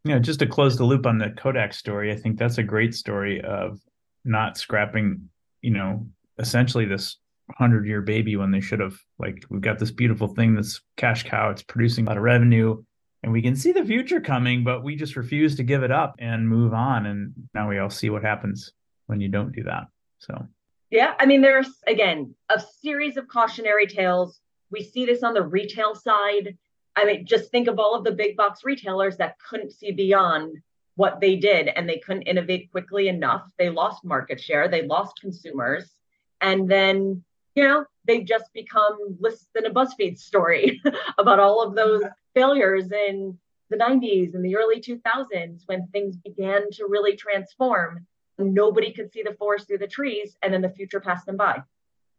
Yeah, 0.04 0.20
just 0.20 0.38
to 0.38 0.46
close 0.46 0.76
the 0.76 0.84
loop 0.84 1.06
on 1.06 1.18
the 1.18 1.30
Kodak 1.30 1.74
story, 1.74 2.12
I 2.12 2.14
think 2.14 2.38
that's 2.38 2.58
a 2.58 2.62
great 2.62 2.94
story 2.94 3.40
of 3.40 3.80
not 4.24 4.56
scrapping, 4.56 5.28
you 5.62 5.72
know, 5.72 6.06
essentially 6.38 6.84
this 6.84 7.16
hundred 7.58 7.84
year 7.84 8.00
baby 8.00 8.36
when 8.36 8.52
they 8.52 8.60
should 8.60 8.78
have 8.78 8.96
like 9.18 9.44
we've 9.50 9.60
got 9.60 9.80
this 9.80 9.90
beautiful 9.90 10.28
thing 10.28 10.54
that's 10.54 10.80
cash 10.96 11.24
cow, 11.24 11.50
it's 11.50 11.64
producing 11.64 12.04
a 12.06 12.10
lot 12.10 12.16
of 12.16 12.22
revenue 12.22 12.80
and 13.24 13.32
we 13.32 13.42
can 13.42 13.56
see 13.56 13.72
the 13.72 13.84
future 13.84 14.20
coming, 14.20 14.62
but 14.62 14.84
we 14.84 14.94
just 14.94 15.16
refuse 15.16 15.56
to 15.56 15.64
give 15.64 15.82
it 15.82 15.90
up 15.90 16.14
and 16.20 16.48
move 16.48 16.74
on. 16.74 17.06
And 17.06 17.32
now 17.54 17.68
we 17.68 17.80
all 17.80 17.90
see 17.90 18.08
what 18.08 18.22
happens 18.22 18.72
when 19.06 19.20
you 19.20 19.28
don't 19.28 19.50
do 19.50 19.64
that. 19.64 19.88
So 20.18 20.46
yeah, 20.90 21.14
I 21.18 21.26
mean, 21.26 21.40
there's 21.40 21.70
again 21.88 22.36
a 22.50 22.62
series 22.80 23.16
of 23.16 23.26
cautionary 23.26 23.88
tales. 23.88 24.40
We 24.70 24.82
see 24.82 25.06
this 25.06 25.22
on 25.22 25.34
the 25.34 25.42
retail 25.42 25.94
side 25.94 26.56
I 26.96 27.04
mean, 27.04 27.26
just 27.26 27.50
think 27.50 27.68
of 27.68 27.78
all 27.78 27.94
of 27.94 28.04
the 28.04 28.12
big 28.12 28.36
box 28.36 28.64
retailers 28.64 29.18
that 29.18 29.38
couldn't 29.38 29.72
see 29.72 29.92
beyond 29.92 30.56
what 30.94 31.20
they 31.20 31.36
did 31.36 31.68
and 31.68 31.86
they 31.86 31.98
couldn't 31.98 32.22
innovate 32.22 32.72
quickly 32.72 33.08
enough. 33.08 33.44
They 33.58 33.68
lost 33.68 34.02
market 34.02 34.40
share, 34.40 34.66
they 34.66 34.82
lost 34.82 35.20
consumers. 35.20 35.94
And 36.40 36.68
then, 36.68 37.22
you 37.54 37.64
know, 37.64 37.84
they 38.06 38.22
just 38.22 38.50
become 38.54 38.96
less 39.20 39.46
than 39.54 39.66
a 39.66 39.70
BuzzFeed 39.70 40.18
story 40.18 40.80
about 41.18 41.38
all 41.38 41.62
of 41.62 41.74
those 41.74 42.02
failures 42.34 42.90
in 42.90 43.38
the 43.68 43.76
90s 43.76 44.34
and 44.34 44.44
the 44.44 44.56
early 44.56 44.80
2000s 44.80 45.62
when 45.66 45.86
things 45.88 46.16
began 46.16 46.70
to 46.72 46.86
really 46.88 47.14
transform. 47.14 48.06
Nobody 48.38 48.92
could 48.92 49.12
see 49.12 49.22
the 49.22 49.34
forest 49.34 49.66
through 49.66 49.78
the 49.78 49.86
trees, 49.86 50.36
and 50.42 50.52
then 50.52 50.60
the 50.60 50.68
future 50.68 51.00
passed 51.00 51.24
them 51.24 51.38
by. 51.38 51.62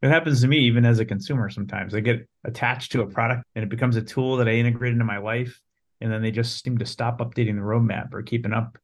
It 0.01 0.10
happens 0.10 0.41
to 0.41 0.47
me 0.47 0.60
even 0.60 0.86
as 0.86 0.99
a 0.99 1.05
consumer 1.05 1.49
sometimes. 1.49 1.95
I 1.95 2.01
get 2.01 2.27
attached 2.43 2.91
to 2.91 3.01
a 3.01 3.07
product 3.07 3.43
and 3.55 3.63
it 3.63 3.69
becomes 3.69 3.95
a 3.95 4.01
tool 4.01 4.38
that 4.38 4.47
I 4.47 4.51
integrate 4.51 4.93
into 4.93 5.05
my 5.05 5.17
life. 5.17 5.60
And 6.01 6.12
then 6.12 6.21
they 6.21 6.31
just 6.31 6.63
seem 6.63 6.77
to 6.77 6.86
stop 6.86 7.19
updating 7.19 7.55
the 7.55 7.62
roadmap 7.62 8.13
or 8.13 8.21
keeping 8.21 8.53
up, 8.53 8.77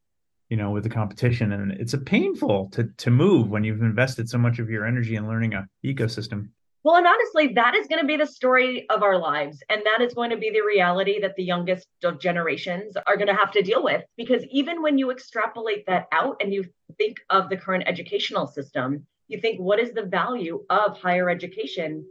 you 0.49 0.57
know, 0.57 0.71
with 0.71 0.83
the 0.83 0.89
competition. 0.89 1.51
And 1.51 1.71
it's 1.73 1.93
a 1.93 1.99
painful 1.99 2.69
to 2.71 2.89
to 2.97 3.11
move 3.11 3.49
when 3.49 3.63
you've 3.63 3.81
invested 3.81 4.27
so 4.27 4.39
much 4.39 4.57
of 4.57 4.69
your 4.69 4.85
energy 4.85 5.15
in 5.15 5.27
learning 5.27 5.53
a 5.53 5.67
ecosystem. 5.85 6.49
Well, 6.83 6.97
and 6.97 7.07
honestly, 7.07 7.53
that 7.53 7.75
is 7.75 7.87
going 7.87 8.01
to 8.01 8.07
be 8.07 8.17
the 8.17 8.25
story 8.25 8.89
of 8.89 9.03
our 9.03 9.17
lives. 9.17 9.63
And 9.69 9.81
that 9.85 10.03
is 10.03 10.13
going 10.13 10.31
to 10.31 10.37
be 10.37 10.49
the 10.49 10.61
reality 10.61 11.21
that 11.21 11.35
the 11.37 11.43
youngest 11.43 11.87
generations 12.19 12.97
are 13.07 13.15
going 13.15 13.27
to 13.27 13.35
have 13.35 13.51
to 13.51 13.61
deal 13.61 13.83
with. 13.83 14.03
Because 14.17 14.43
even 14.51 14.81
when 14.81 14.97
you 14.97 15.09
extrapolate 15.09 15.85
that 15.85 16.07
out 16.11 16.41
and 16.41 16.53
you 16.53 16.65
think 16.97 17.21
of 17.29 17.49
the 17.49 17.55
current 17.55 17.85
educational 17.87 18.47
system, 18.47 19.05
you 19.33 19.39
think, 19.39 19.59
what 19.59 19.79
is 19.79 19.91
the 19.91 20.03
value 20.03 20.63
of 20.69 20.97
higher 20.97 21.29
education? 21.29 22.05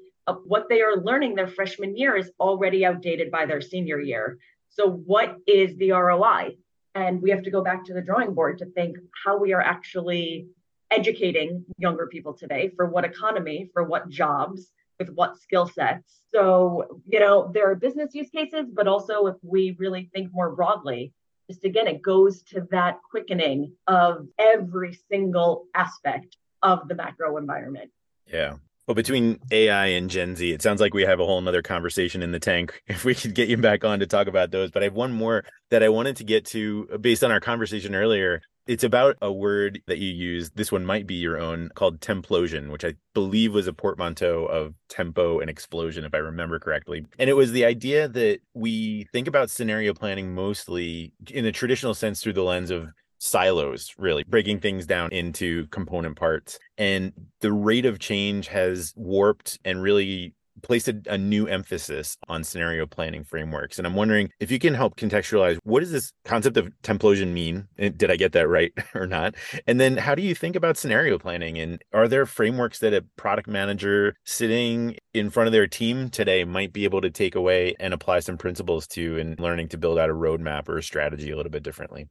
What 0.44 0.68
they 0.68 0.82
are 0.82 0.96
learning 0.96 1.34
their 1.34 1.48
freshman 1.48 1.96
year 1.96 2.16
is 2.16 2.30
already 2.38 2.84
outdated 2.84 3.30
by 3.30 3.46
their 3.46 3.60
senior 3.60 4.00
year. 4.00 4.38
So, 4.68 4.90
what 4.90 5.36
is 5.46 5.76
the 5.76 5.92
ROI? 5.92 6.56
And 6.94 7.22
we 7.22 7.30
have 7.30 7.42
to 7.44 7.50
go 7.50 7.62
back 7.62 7.84
to 7.84 7.94
the 7.94 8.02
drawing 8.02 8.34
board 8.34 8.58
to 8.58 8.66
think 8.66 8.96
how 9.24 9.38
we 9.38 9.52
are 9.52 9.60
actually 9.60 10.48
educating 10.90 11.64
younger 11.78 12.06
people 12.06 12.34
today 12.34 12.70
for 12.76 12.86
what 12.86 13.04
economy, 13.04 13.70
for 13.72 13.84
what 13.84 14.08
jobs, 14.10 14.70
with 14.98 15.08
what 15.14 15.40
skill 15.40 15.66
sets. 15.66 16.20
So, 16.34 17.00
you 17.06 17.20
know, 17.20 17.50
there 17.54 17.70
are 17.70 17.74
business 17.74 18.14
use 18.14 18.30
cases, 18.30 18.66
but 18.72 18.86
also 18.86 19.26
if 19.26 19.36
we 19.42 19.76
really 19.78 20.10
think 20.12 20.30
more 20.32 20.54
broadly, 20.54 21.12
just 21.48 21.64
again, 21.64 21.86
it 21.86 22.02
goes 22.02 22.42
to 22.44 22.66
that 22.70 22.98
quickening 23.10 23.72
of 23.86 24.26
every 24.38 24.98
single 25.10 25.66
aspect 25.74 26.36
of 26.62 26.88
the 26.88 26.94
macro 26.94 27.36
environment. 27.36 27.90
Yeah. 28.26 28.54
Well, 28.86 28.96
between 28.96 29.38
AI 29.52 29.86
and 29.86 30.10
Gen 30.10 30.34
Z, 30.34 30.50
it 30.52 30.60
sounds 30.60 30.80
like 30.80 30.92
we 30.92 31.02
have 31.02 31.20
a 31.20 31.24
whole 31.24 31.40
nother 31.40 31.62
conversation 31.62 32.22
in 32.22 32.32
the 32.32 32.40
tank 32.40 32.82
if 32.86 33.04
we 33.04 33.14
could 33.14 33.34
get 33.34 33.48
you 33.48 33.56
back 33.56 33.84
on 33.84 34.00
to 34.00 34.06
talk 34.06 34.26
about 34.26 34.50
those. 34.50 34.70
But 34.70 34.82
I 34.82 34.86
have 34.86 34.94
one 34.94 35.12
more 35.12 35.44
that 35.70 35.82
I 35.82 35.88
wanted 35.88 36.16
to 36.16 36.24
get 36.24 36.44
to 36.46 36.86
based 37.00 37.22
on 37.22 37.30
our 37.30 37.40
conversation 37.40 37.94
earlier. 37.94 38.42
It's 38.66 38.84
about 38.84 39.16
a 39.20 39.32
word 39.32 39.82
that 39.88 39.98
you 39.98 40.08
use. 40.08 40.50
This 40.50 40.70
one 40.70 40.84
might 40.84 41.04
be 41.04 41.14
your 41.14 41.36
own 41.36 41.70
called 41.74 42.00
templosion, 42.00 42.70
which 42.70 42.84
I 42.84 42.94
believe 43.12 43.52
was 43.52 43.66
a 43.66 43.72
portmanteau 43.72 44.46
of 44.46 44.74
tempo 44.88 45.40
and 45.40 45.50
explosion, 45.50 46.04
if 46.04 46.14
I 46.14 46.18
remember 46.18 46.60
correctly. 46.60 47.04
And 47.18 47.28
it 47.28 47.32
was 47.32 47.50
the 47.50 47.64
idea 47.64 48.06
that 48.08 48.38
we 48.54 49.08
think 49.12 49.26
about 49.26 49.50
scenario 49.50 49.94
planning 49.94 50.32
mostly 50.32 51.12
in 51.28 51.44
the 51.44 51.50
traditional 51.50 51.94
sense 51.94 52.22
through 52.22 52.34
the 52.34 52.44
lens 52.44 52.70
of 52.70 52.92
silos, 53.22 53.94
really 53.98 54.24
breaking 54.24 54.58
things 54.58 54.84
down 54.84 55.08
into 55.12 55.66
component 55.68 56.16
parts. 56.16 56.58
And 56.76 57.12
the 57.40 57.52
rate 57.52 57.86
of 57.86 58.00
change 58.00 58.48
has 58.48 58.92
warped 58.96 59.60
and 59.64 59.80
really 59.80 60.34
placed 60.62 60.88
a, 60.88 61.00
a, 61.06 61.16
new 61.16 61.46
emphasis 61.46 62.16
on 62.28 62.44
scenario 62.44 62.84
planning 62.84 63.24
frameworks. 63.24 63.78
And 63.78 63.86
I'm 63.86 63.94
wondering 63.94 64.30
if 64.38 64.50
you 64.50 64.58
can 64.58 64.74
help 64.74 64.96
contextualize 64.96 65.58
what 65.62 65.80
does 65.80 65.92
this 65.92 66.12
concept 66.24 66.56
of 66.56 66.70
templosion 66.82 67.32
mean? 67.32 67.68
Eh, 67.78 67.90
did 67.96 68.10
I 68.10 68.16
get 68.16 68.32
that 68.32 68.48
right 68.48 68.72
or 68.94 69.06
not? 69.06 69.34
And 69.66 69.80
then 69.80 69.96
how 69.96 70.14
do 70.14 70.22
you 70.22 70.34
think 70.34 70.56
about 70.56 70.76
scenario 70.76 71.18
planning? 71.18 71.58
And 71.58 71.82
are 71.92 72.08
there 72.08 72.26
frameworks 72.26 72.80
that 72.80 72.92
a 72.92 73.04
product 73.16 73.48
manager 73.48 74.14
sitting 74.24 74.96
in 75.14 75.30
front 75.30 75.46
of 75.46 75.52
their 75.52 75.66
team 75.66 76.10
today 76.10 76.44
might 76.44 76.72
be 76.72 76.84
able 76.84 77.00
to 77.00 77.10
take 77.10 77.34
away 77.34 77.74
and 77.80 77.94
apply 77.94 78.20
some 78.20 78.36
principles 78.36 78.86
to 78.88 79.16
in 79.16 79.36
learning 79.38 79.68
to 79.68 79.78
build 79.78 79.98
out 79.98 80.10
a 80.10 80.14
roadmap 80.14 80.68
or 80.68 80.78
a 80.78 80.82
strategy 80.82 81.30
a 81.30 81.36
little 81.36 81.50
bit 81.50 81.62
differently? 81.62 82.08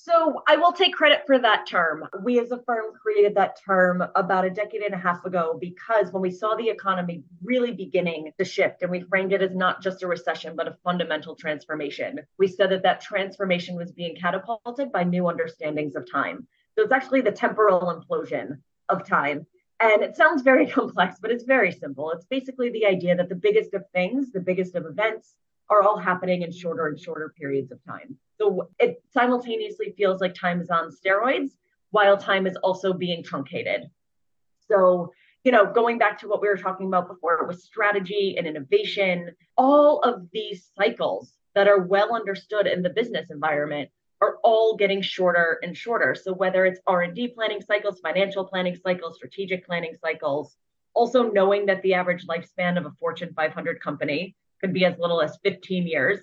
So 0.00 0.44
I 0.46 0.56
will 0.56 0.72
take 0.72 0.94
credit 0.94 1.24
for 1.26 1.40
that 1.40 1.66
term. 1.66 2.08
We 2.22 2.38
as 2.38 2.52
a 2.52 2.62
firm 2.62 2.94
created 3.02 3.34
that 3.34 3.58
term 3.60 4.04
about 4.14 4.44
a 4.44 4.50
decade 4.50 4.82
and 4.82 4.94
a 4.94 4.98
half 4.98 5.24
ago 5.24 5.58
because 5.60 6.12
when 6.12 6.22
we 6.22 6.30
saw 6.30 6.54
the 6.54 6.68
economy 6.68 7.24
really 7.42 7.72
beginning 7.72 8.32
to 8.38 8.44
shift 8.44 8.82
and 8.82 8.92
we 8.92 9.00
framed 9.00 9.32
it 9.32 9.42
as 9.42 9.56
not 9.56 9.82
just 9.82 10.04
a 10.04 10.06
recession, 10.06 10.54
but 10.54 10.68
a 10.68 10.76
fundamental 10.84 11.34
transformation, 11.34 12.20
we 12.38 12.46
said 12.46 12.70
that 12.70 12.84
that 12.84 13.00
transformation 13.00 13.74
was 13.74 13.90
being 13.90 14.14
catapulted 14.14 14.92
by 14.92 15.02
new 15.02 15.26
understandings 15.26 15.96
of 15.96 16.08
time. 16.08 16.46
So 16.76 16.84
it's 16.84 16.92
actually 16.92 17.22
the 17.22 17.32
temporal 17.32 17.92
implosion 17.92 18.60
of 18.88 19.04
time. 19.04 19.46
And 19.80 20.02
it 20.04 20.14
sounds 20.14 20.42
very 20.42 20.66
complex, 20.78 21.16
but 21.20 21.32
it's 21.32 21.44
very 21.44 21.72
simple. 21.72 22.12
It's 22.12 22.26
basically 22.26 22.70
the 22.70 22.86
idea 22.86 23.16
that 23.16 23.28
the 23.28 23.34
biggest 23.34 23.74
of 23.74 23.84
things, 23.92 24.30
the 24.30 24.40
biggest 24.40 24.76
of 24.76 24.86
events, 24.86 25.34
are 25.68 25.82
all 25.82 25.98
happening 25.98 26.42
in 26.42 26.52
shorter 26.52 26.86
and 26.86 26.98
shorter 26.98 27.34
periods 27.36 27.72
of 27.72 27.84
time. 27.84 28.16
So 28.38 28.68
it 28.78 29.02
simultaneously 29.12 29.94
feels 29.96 30.20
like 30.20 30.34
time 30.34 30.60
is 30.60 30.70
on 30.70 30.90
steroids 30.90 31.50
while 31.90 32.16
time 32.16 32.46
is 32.46 32.56
also 32.56 32.92
being 32.92 33.22
truncated. 33.22 33.90
So, 34.68 35.12
you 35.44 35.52
know, 35.52 35.66
going 35.66 35.98
back 35.98 36.18
to 36.20 36.28
what 36.28 36.40
we 36.40 36.48
were 36.48 36.56
talking 36.56 36.86
about 36.86 37.08
before 37.08 37.46
with 37.46 37.60
strategy 37.60 38.36
and 38.38 38.46
innovation, 38.46 39.32
all 39.56 40.00
of 40.00 40.28
these 40.32 40.70
cycles 40.76 41.32
that 41.54 41.66
are 41.66 41.80
well 41.80 42.14
understood 42.14 42.66
in 42.66 42.82
the 42.82 42.90
business 42.90 43.30
environment 43.30 43.90
are 44.20 44.36
all 44.44 44.76
getting 44.76 45.00
shorter 45.00 45.58
and 45.62 45.76
shorter. 45.76 46.14
So 46.14 46.32
whether 46.32 46.66
it's 46.66 46.80
R&D 46.86 47.28
planning 47.28 47.60
cycles, 47.60 48.00
financial 48.00 48.44
planning 48.44 48.76
cycles, 48.76 49.16
strategic 49.16 49.66
planning 49.66 49.96
cycles, 50.00 50.56
also 50.94 51.30
knowing 51.30 51.66
that 51.66 51.82
the 51.82 51.94
average 51.94 52.26
lifespan 52.26 52.76
of 52.76 52.84
a 52.84 52.90
Fortune 52.98 53.32
500 53.34 53.80
company 53.80 54.34
could 54.60 54.72
be 54.72 54.84
as 54.84 54.98
little 54.98 55.22
as 55.22 55.38
15 55.44 55.86
years 55.86 56.20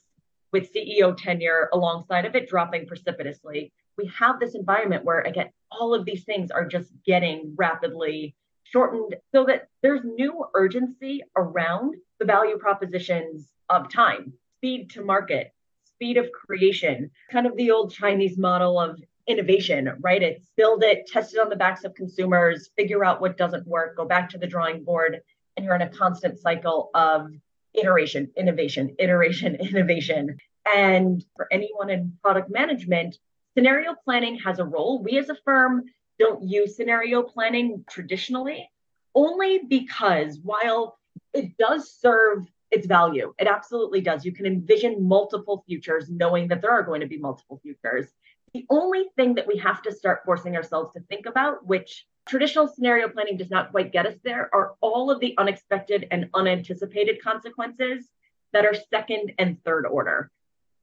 with 0.56 0.74
CEO 0.74 1.18
tenure 1.18 1.68
alongside 1.74 2.24
of 2.24 2.34
it 2.34 2.48
dropping 2.48 2.88
precipitously. 2.88 3.74
We 3.98 4.10
have 4.18 4.40
this 4.40 4.56
environment 4.56 5.04
where 5.04 5.20
again 5.20 5.50
all 5.70 5.94
of 5.94 6.06
these 6.06 6.24
things 6.24 6.50
are 6.50 6.66
just 6.66 6.94
getting 7.06 7.54
rapidly 7.58 8.36
shortened 8.64 9.18
so 9.34 9.44
that 9.48 9.68
there's 9.84 10.06
new 10.06 10.46
urgency 10.54 11.24
around 11.36 11.96
the 12.20 12.26
value 12.26 12.58
propositions 12.58 13.50
of 13.70 13.92
time, 13.92 14.32
speed 14.56 14.92
to 14.92 15.04
market, 15.04 15.54
speed 15.84 16.16
of 16.16 16.32
creation, 16.32 17.12
kind 17.30 17.46
of 17.46 17.58
the 17.58 17.72
old 17.72 17.92
Chinese 17.92 18.38
model 18.38 18.80
of 18.80 18.98
innovation, 19.28 19.92
right? 20.00 20.24
It's 20.24 20.50
build 20.56 20.84
it, 20.84 21.06
test 21.06 21.34
it 21.34 21.42
on 21.42 21.50
the 21.50 21.58
backs 21.58 21.84
of 21.84 21.96
consumers, 21.96 22.70
figure 22.78 23.04
out 23.04 23.20
what 23.20 23.36
doesn't 23.36 23.68
work, 23.68 23.98
go 23.98 24.06
back 24.06 24.30
to 24.30 24.38
the 24.38 24.48
drawing 24.48 24.86
board, 24.86 25.20
and 25.58 25.66
you're 25.66 25.76
in 25.76 25.82
a 25.82 25.90
constant 25.90 26.40
cycle 26.40 26.92
of 26.94 27.30
iteration, 27.78 28.32
innovation, 28.36 28.96
iteration, 29.00 29.56
innovation. 29.60 30.38
And 30.74 31.24
for 31.36 31.48
anyone 31.52 31.90
in 31.90 32.18
product 32.22 32.50
management, 32.50 33.18
scenario 33.56 33.96
planning 34.04 34.40
has 34.40 34.60
a 34.60 34.66
role. 34.66 35.02
We 35.02 35.18
as 35.18 35.30
a 35.30 35.36
firm 35.46 35.86
don't 36.20 36.44
use 36.44 36.76
scenario 36.76 37.24
planning 37.24 37.84
traditionally, 37.90 38.70
only 39.14 39.60
because 39.68 40.40
while 40.42 40.98
it 41.34 41.58
does 41.58 41.92
serve 41.92 42.48
its 42.72 42.88
value, 42.88 43.34
it 43.40 43.48
absolutely 43.48 44.02
does. 44.02 44.26
You 44.26 44.34
can 44.34 44.46
envision 44.46 45.08
multiple 45.08 45.64
futures 45.68 46.10
knowing 46.10 46.48
that 46.50 46.62
there 46.62 46.72
are 46.72 46.84
going 46.84 47.02
to 47.02 47.08
be 47.08 47.18
multiple 47.18 47.60
futures. 47.62 48.08
The 48.54 48.66
only 48.70 49.06
thing 49.16 49.36
that 49.36 49.48
we 49.48 49.58
have 49.58 49.82
to 49.84 49.92
start 49.92 50.22
forcing 50.26 50.56
ourselves 50.56 50.92
to 50.94 51.02
think 51.02 51.26
about, 51.26 51.66
which 51.66 52.06
traditional 52.28 52.68
scenario 52.68 53.08
planning 53.08 53.38
does 53.38 53.50
not 53.50 53.72
quite 53.72 53.92
get 53.92 54.06
us 54.06 54.16
there, 54.24 54.50
are 54.54 54.74
all 54.82 55.12
of 55.12 55.20
the 55.20 55.36
unexpected 55.38 56.08
and 56.12 56.30
unanticipated 56.34 57.22
consequences 57.22 58.08
that 58.54 58.66
are 58.66 58.74
second 58.90 59.34
and 59.38 59.64
third 59.64 59.86
order. 59.86 60.32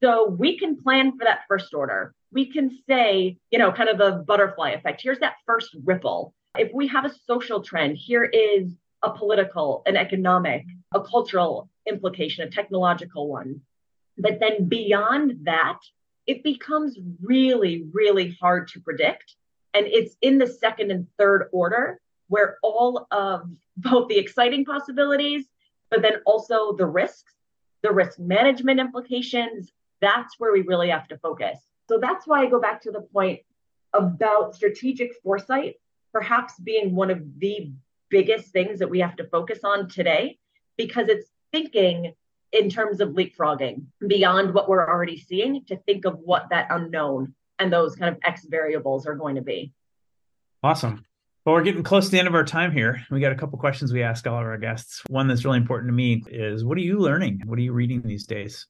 So 0.01 0.27
we 0.27 0.57
can 0.57 0.81
plan 0.81 1.17
for 1.17 1.23
that 1.23 1.41
first 1.47 1.73
order. 1.73 2.13
We 2.31 2.51
can 2.51 2.77
say, 2.87 3.37
you 3.51 3.59
know, 3.59 3.71
kind 3.71 3.89
of 3.89 3.97
the 3.97 4.23
butterfly 4.27 4.71
effect. 4.71 5.01
Here's 5.01 5.19
that 5.19 5.35
first 5.45 5.75
ripple. 5.83 6.33
If 6.57 6.71
we 6.73 6.87
have 6.87 7.05
a 7.05 7.13
social 7.25 7.61
trend, 7.61 7.97
here 7.97 8.23
is 8.23 8.73
a 9.01 9.11
political, 9.11 9.81
an 9.85 9.97
economic, 9.97 10.65
a 10.93 11.01
cultural 11.01 11.69
implication, 11.87 12.47
a 12.47 12.51
technological 12.51 13.27
one. 13.27 13.61
But 14.17 14.39
then 14.39 14.67
beyond 14.67 15.45
that, 15.45 15.79
it 16.27 16.43
becomes 16.43 16.97
really, 17.21 17.85
really 17.91 18.37
hard 18.39 18.69
to 18.69 18.79
predict. 18.79 19.35
And 19.73 19.87
it's 19.87 20.15
in 20.21 20.37
the 20.37 20.47
second 20.47 20.91
and 20.91 21.07
third 21.17 21.49
order 21.51 21.99
where 22.27 22.57
all 22.63 23.07
of 23.11 23.49
both 23.77 24.07
the 24.07 24.17
exciting 24.17 24.65
possibilities, 24.65 25.45
but 25.89 26.01
then 26.01 26.17
also 26.25 26.73
the 26.73 26.85
risks, 26.85 27.33
the 27.81 27.91
risk 27.91 28.19
management 28.19 28.79
implications, 28.79 29.71
that's 30.01 30.39
where 30.39 30.51
we 30.51 30.61
really 30.61 30.89
have 30.89 31.07
to 31.09 31.17
focus. 31.17 31.59
So 31.89 31.97
that's 31.99 32.25
why 32.25 32.41
I 32.41 32.49
go 32.49 32.59
back 32.59 32.81
to 32.83 32.91
the 32.91 33.01
point 33.01 33.41
about 33.93 34.55
strategic 34.55 35.13
foresight, 35.21 35.75
perhaps 36.11 36.59
being 36.59 36.95
one 36.95 37.11
of 37.11 37.21
the 37.39 37.71
biggest 38.09 38.49
things 38.49 38.79
that 38.79 38.89
we 38.89 38.99
have 38.99 39.15
to 39.17 39.25
focus 39.25 39.59
on 39.63 39.89
today, 39.89 40.37
because 40.77 41.09
it's 41.09 41.29
thinking 41.51 42.13
in 42.51 42.69
terms 42.69 43.01
of 43.01 43.09
leapfrogging 43.09 43.83
beyond 44.07 44.53
what 44.53 44.69
we're 44.69 44.87
already 44.87 45.17
seeing 45.17 45.65
to 45.65 45.75
think 45.75 46.05
of 46.05 46.19
what 46.19 46.49
that 46.49 46.67
unknown 46.69 47.33
and 47.63 47.71
those 47.71 47.95
kind 47.95 48.13
of 48.13 48.21
X 48.23 48.45
variables 48.45 49.07
are 49.07 49.15
going 49.15 49.35
to 49.35 49.41
be. 49.41 49.71
Awesome. 50.61 51.05
Well, 51.45 51.55
we're 51.55 51.63
getting 51.63 51.83
close 51.83 52.05
to 52.05 52.11
the 52.11 52.19
end 52.19 52.27
of 52.27 52.35
our 52.35 52.45
time 52.45 52.71
here. 52.71 53.01
We 53.09 53.19
got 53.19 53.31
a 53.31 53.35
couple 53.35 53.57
questions 53.57 53.91
we 53.91 54.03
ask 54.03 54.27
all 54.27 54.39
of 54.39 54.45
our 54.45 54.57
guests. 54.57 55.01
One 55.09 55.27
that's 55.27 55.43
really 55.43 55.57
important 55.57 55.89
to 55.89 55.93
me 55.93 56.23
is 56.27 56.63
what 56.63 56.77
are 56.77 56.81
you 56.81 56.99
learning? 56.99 57.41
What 57.45 57.57
are 57.57 57.61
you 57.61 57.73
reading 57.73 58.01
these 58.01 58.25
days? 58.25 58.67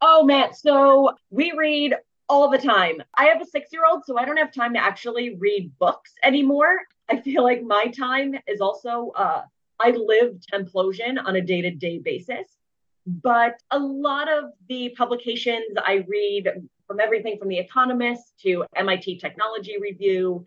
Oh, 0.00 0.24
Matt. 0.24 0.56
So 0.56 1.14
we 1.30 1.52
read 1.56 1.94
all 2.28 2.50
the 2.50 2.58
time. 2.58 3.02
I 3.16 3.26
have 3.26 3.40
a 3.40 3.46
six 3.46 3.72
year 3.72 3.82
old, 3.90 4.04
so 4.04 4.18
I 4.18 4.24
don't 4.24 4.36
have 4.36 4.52
time 4.52 4.74
to 4.74 4.82
actually 4.82 5.36
read 5.36 5.72
books 5.78 6.12
anymore. 6.22 6.80
I 7.08 7.20
feel 7.20 7.42
like 7.42 7.62
my 7.62 7.86
time 7.86 8.34
is 8.46 8.60
also, 8.60 9.12
uh, 9.16 9.42
I 9.80 9.90
live 9.90 10.36
Templosion 10.52 11.18
on 11.24 11.36
a 11.36 11.40
day 11.40 11.62
to 11.62 11.70
day 11.70 11.98
basis. 11.98 12.46
But 13.06 13.60
a 13.70 13.78
lot 13.78 14.30
of 14.30 14.50
the 14.68 14.94
publications 14.96 15.76
I 15.76 16.04
read 16.08 16.48
from 16.86 17.00
everything 17.00 17.38
from 17.38 17.48
The 17.48 17.58
Economist 17.58 18.34
to 18.42 18.64
MIT 18.76 19.18
Technology 19.18 19.76
Review 19.80 20.44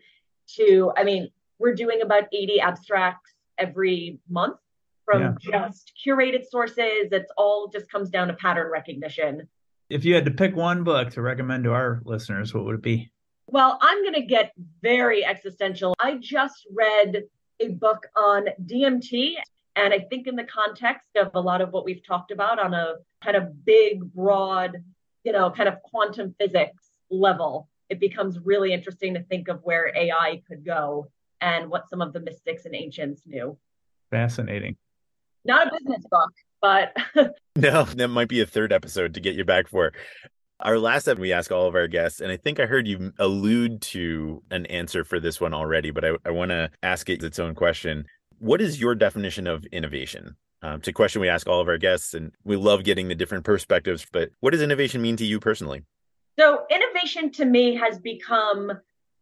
to, 0.56 0.92
I 0.96 1.04
mean, 1.04 1.30
we're 1.58 1.74
doing 1.74 2.02
about 2.02 2.24
80 2.32 2.60
abstracts 2.60 3.32
every 3.58 4.18
month 4.28 4.58
from 5.04 5.22
yeah. 5.22 5.34
just 5.40 5.92
curated 6.04 6.46
sources. 6.46 7.08
It's 7.12 7.30
all 7.36 7.68
just 7.68 7.90
comes 7.90 8.10
down 8.10 8.28
to 8.28 8.34
pattern 8.34 8.70
recognition. 8.70 9.48
If 9.88 10.04
you 10.04 10.14
had 10.14 10.26
to 10.26 10.30
pick 10.30 10.54
one 10.54 10.84
book 10.84 11.10
to 11.12 11.22
recommend 11.22 11.64
to 11.64 11.72
our 11.72 12.02
listeners, 12.04 12.52
what 12.52 12.64
would 12.64 12.76
it 12.76 12.82
be? 12.82 13.10
Well, 13.46 13.78
I'm 13.80 14.02
going 14.02 14.14
to 14.14 14.26
get 14.26 14.52
very 14.82 15.24
existential. 15.24 15.94
I 15.98 16.18
just 16.20 16.66
read 16.74 17.24
a 17.60 17.68
book 17.70 18.06
on 18.14 18.46
DMT 18.66 19.36
and 19.78 19.94
I 19.94 20.00
think 20.00 20.26
in 20.26 20.34
the 20.34 20.44
context 20.44 21.10
of 21.16 21.30
a 21.34 21.40
lot 21.40 21.60
of 21.60 21.72
what 21.72 21.84
we've 21.84 22.04
talked 22.04 22.32
about 22.32 22.58
on 22.58 22.74
a 22.74 22.94
kind 23.22 23.36
of 23.36 23.64
big, 23.64 24.02
broad, 24.12 24.82
you 25.22 25.30
know, 25.30 25.50
kind 25.50 25.68
of 25.68 25.80
quantum 25.82 26.34
physics 26.38 26.90
level, 27.10 27.68
it 27.88 28.00
becomes 28.00 28.40
really 28.40 28.72
interesting 28.72 29.14
to 29.14 29.22
think 29.22 29.46
of 29.46 29.60
where 29.62 29.96
AI 29.96 30.42
could 30.48 30.64
go 30.64 31.06
and 31.40 31.70
what 31.70 31.88
some 31.88 32.02
of 32.02 32.12
the 32.12 32.18
mystics 32.18 32.64
and 32.64 32.74
ancients 32.74 33.22
knew. 33.24 33.56
Fascinating. 34.10 34.76
Not 35.44 35.68
a 35.68 35.78
business 35.78 36.04
book, 36.10 36.32
but 36.60 36.96
no, 37.56 37.84
that 37.84 38.08
might 38.08 38.28
be 38.28 38.40
a 38.40 38.46
third 38.46 38.72
episode 38.72 39.14
to 39.14 39.20
get 39.20 39.36
you 39.36 39.44
back 39.44 39.68
for. 39.68 39.92
Our 40.60 40.80
last 40.80 41.06
episode, 41.06 41.20
we 41.20 41.32
ask 41.32 41.52
all 41.52 41.68
of 41.68 41.76
our 41.76 41.86
guests, 41.86 42.20
and 42.20 42.32
I 42.32 42.36
think 42.36 42.58
I 42.58 42.66
heard 42.66 42.88
you 42.88 43.12
allude 43.20 43.80
to 43.82 44.42
an 44.50 44.66
answer 44.66 45.04
for 45.04 45.20
this 45.20 45.40
one 45.40 45.54
already, 45.54 45.92
but 45.92 46.04
I, 46.04 46.16
I 46.26 46.30
want 46.30 46.50
to 46.50 46.72
ask 46.82 47.08
it 47.08 47.22
its 47.22 47.38
own 47.38 47.54
question 47.54 48.06
what 48.38 48.60
is 48.60 48.80
your 48.80 48.94
definition 48.94 49.46
of 49.46 49.64
innovation? 49.66 50.36
Um, 50.62 50.78
it's 50.78 50.88
a 50.88 50.92
question 50.92 51.20
we 51.20 51.28
ask 51.28 51.46
all 51.46 51.60
of 51.60 51.68
our 51.68 51.78
guests, 51.78 52.14
and 52.14 52.32
we 52.44 52.56
love 52.56 52.84
getting 52.84 53.08
the 53.08 53.14
different 53.14 53.44
perspectives. 53.44 54.06
But 54.10 54.30
what 54.40 54.50
does 54.50 54.62
innovation 54.62 55.00
mean 55.02 55.16
to 55.16 55.24
you 55.24 55.38
personally? 55.38 55.84
So, 56.38 56.64
innovation 56.70 57.30
to 57.32 57.44
me 57.44 57.76
has 57.76 57.98
become 57.98 58.72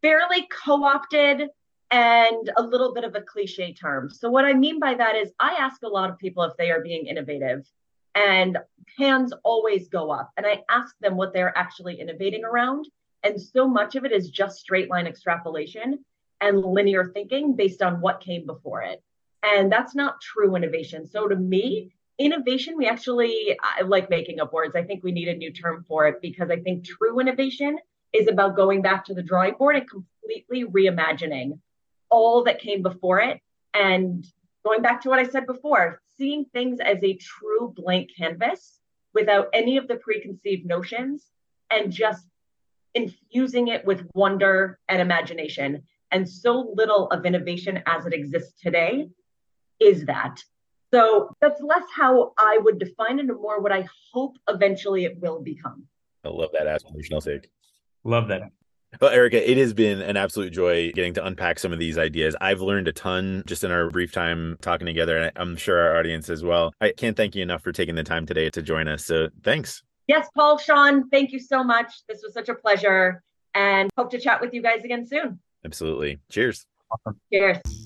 fairly 0.03 0.49
co 0.51 0.85
opted 0.85 1.49
and 1.91 2.51
a 2.57 2.63
little 2.63 2.93
bit 2.95 3.05
of 3.05 3.15
a 3.15 3.21
cliche 3.21 3.75
term. 3.75 4.11
So, 4.11 4.31
what 4.31 4.45
I 4.45 4.55
mean 4.55 4.81
by 4.81 4.95
that 4.95 5.15
is, 5.15 5.33
I 5.39 5.57
ask 5.59 5.83
a 5.83 5.89
lot 5.89 6.11
of 6.11 6.19
people 6.19 6.43
if 6.45 6.57
they 6.57 6.71
are 6.71 6.81
being 6.81 7.07
innovative, 7.07 7.67
and 8.15 8.59
hands 8.99 9.33
always 9.45 9.89
go 9.89 10.11
up. 10.11 10.33
And 10.37 10.47
I 10.47 10.63
ask 10.71 10.97
them 11.01 11.17
what 11.17 11.35
they're 11.35 11.57
actually 11.57 12.01
innovating 12.01 12.45
around. 12.45 12.89
And 13.23 13.41
so 13.41 13.69
much 13.69 13.95
of 13.95 14.05
it 14.05 14.13
is 14.13 14.31
just 14.31 14.59
straight 14.59 14.91
line 14.91 15.07
extrapolation 15.07 16.05
and 16.41 16.65
linear 16.65 17.11
thinking 17.13 17.57
based 17.57 17.83
on 17.83 18.01
what 18.01 18.21
came 18.21 18.47
before 18.47 18.83
it. 18.83 19.03
And 19.47 19.71
that's 19.71 19.95
not 19.95 20.21
true 20.21 20.57
innovation. 20.57 21.07
So 21.07 21.29
to 21.29 21.37
me, 21.37 21.93
innovation, 22.19 22.77
we 22.77 22.89
actually 22.89 23.57
I 23.63 23.83
like 23.83 24.11
making 24.11 24.41
up 24.41 24.53
words. 24.53 24.75
I 24.75 24.83
think 24.83 25.05
we 25.05 25.13
need 25.13 25.29
a 25.29 25.37
new 25.37 25.53
term 25.53 25.85
for 25.87 26.07
it 26.09 26.21
because 26.21 26.51
I 26.51 26.59
think 26.59 26.85
true 26.85 27.21
innovation 27.21 27.79
is 28.13 28.29
about 28.29 28.57
going 28.57 28.83
back 28.83 29.05
to 29.05 29.15
the 29.15 29.23
drawing 29.23 29.55
board 29.55 29.77
and 29.77 29.89
completely 29.89 30.65
reimagining 30.65 31.59
all 32.09 32.45
that 32.45 32.61
came 32.61 32.83
before 32.83 33.21
it 33.21 33.41
and 33.75 34.27
going 34.65 34.83
back 34.83 35.01
to 35.03 35.09
what 35.09 35.19
I 35.19 35.29
said 35.29 35.47
before, 35.47 36.01
seeing 36.17 36.45
things 36.47 36.81
as 36.81 36.99
a 37.03 37.15
true 37.15 37.73
blank 37.77 38.11
canvas 38.17 38.81
without 39.15 39.49
any 39.53 39.77
of 39.77 39.87
the 39.87 39.97
preconceived 39.97 40.67
notions 40.67 41.31
and 41.71 41.93
just 41.93 42.27
infusing 42.95 43.69
it 43.69 43.85
with 43.85 44.09
wonder 44.15 44.79
and 44.89 45.01
imagination. 45.01 45.83
And 46.11 46.29
so 46.29 46.73
little 46.75 47.09
of 47.11 47.27
innovation 47.27 47.83
as 47.87 48.07
it 48.07 48.13
exists 48.13 48.61
today 48.61 49.09
is 49.81 50.05
that. 50.07 50.43
So 50.93 51.31
that's 51.41 51.61
less 51.61 51.85
how 51.95 52.33
I 52.39 52.59
would 52.59 52.79
define 52.79 53.19
it 53.19 53.29
and 53.29 53.41
more 53.41 53.61
what 53.61 53.73
I 53.73 53.87
hope 54.13 54.37
eventually 54.49 55.05
it 55.05 55.19
will 55.21 55.41
become. 55.41 55.87
I 56.25 56.29
love 56.29 56.51
that 56.53 56.67
aspirational 56.67 57.23
take. 57.25 57.51
Love 58.05 58.29
that. 58.29 58.43
Well, 59.01 59.11
Erica, 59.11 59.51
it 59.51 59.59
has 59.59 59.75
been 59.75 60.01
an 60.01 60.17
absolute 60.17 60.53
joy 60.53 60.93
getting 60.93 61.13
to 61.15 61.27
unpack 61.27 61.59
some 61.59 61.73
of 61.73 61.79
these 61.79 61.99
ideas. 61.99 62.37
I've 62.41 62.61
learned 62.61 62.89
a 62.89 62.93
ton 62.93 63.43
just 63.47 63.65
in 63.65 63.71
our 63.71 63.91
brief 63.91 64.13
time 64.13 64.57
talking 64.63 64.87
together, 64.87 65.19
and 65.19 65.33
I'm 65.37 65.57
sure 65.57 65.79
our 65.79 65.99
audience 65.99 66.31
as 66.31 66.43
well. 66.43 66.73
I 66.81 66.93
can't 66.97 67.17
thank 67.17 67.35
you 67.35 67.43
enough 67.43 67.63
for 67.63 67.73
taking 67.73 67.95
the 67.95 68.05
time 68.05 68.25
today 68.25 68.49
to 68.51 68.63
join 68.63 68.89
us. 68.89 69.05
So 69.05 69.29
thanks. 69.43 69.83
Yes, 70.07 70.29
Paul, 70.35 70.57
Sean, 70.57 71.11
thank 71.11 71.33
you 71.33 71.41
so 71.41 71.65
much. 71.65 71.93
This 72.09 72.23
was 72.23 72.33
such 72.33 72.49
a 72.49 72.55
pleasure, 72.55 73.23
and 73.55 73.91
hope 73.99 74.11
to 74.13 74.21
chat 74.21 74.41
with 74.41 74.55
you 74.55 74.63
guys 74.63 74.85
again 74.85 75.05
soon. 75.05 75.41
Absolutely. 75.65 76.21
Cheers. 76.31 76.67
Awesome. 76.91 77.21
Cheers. 77.33 77.86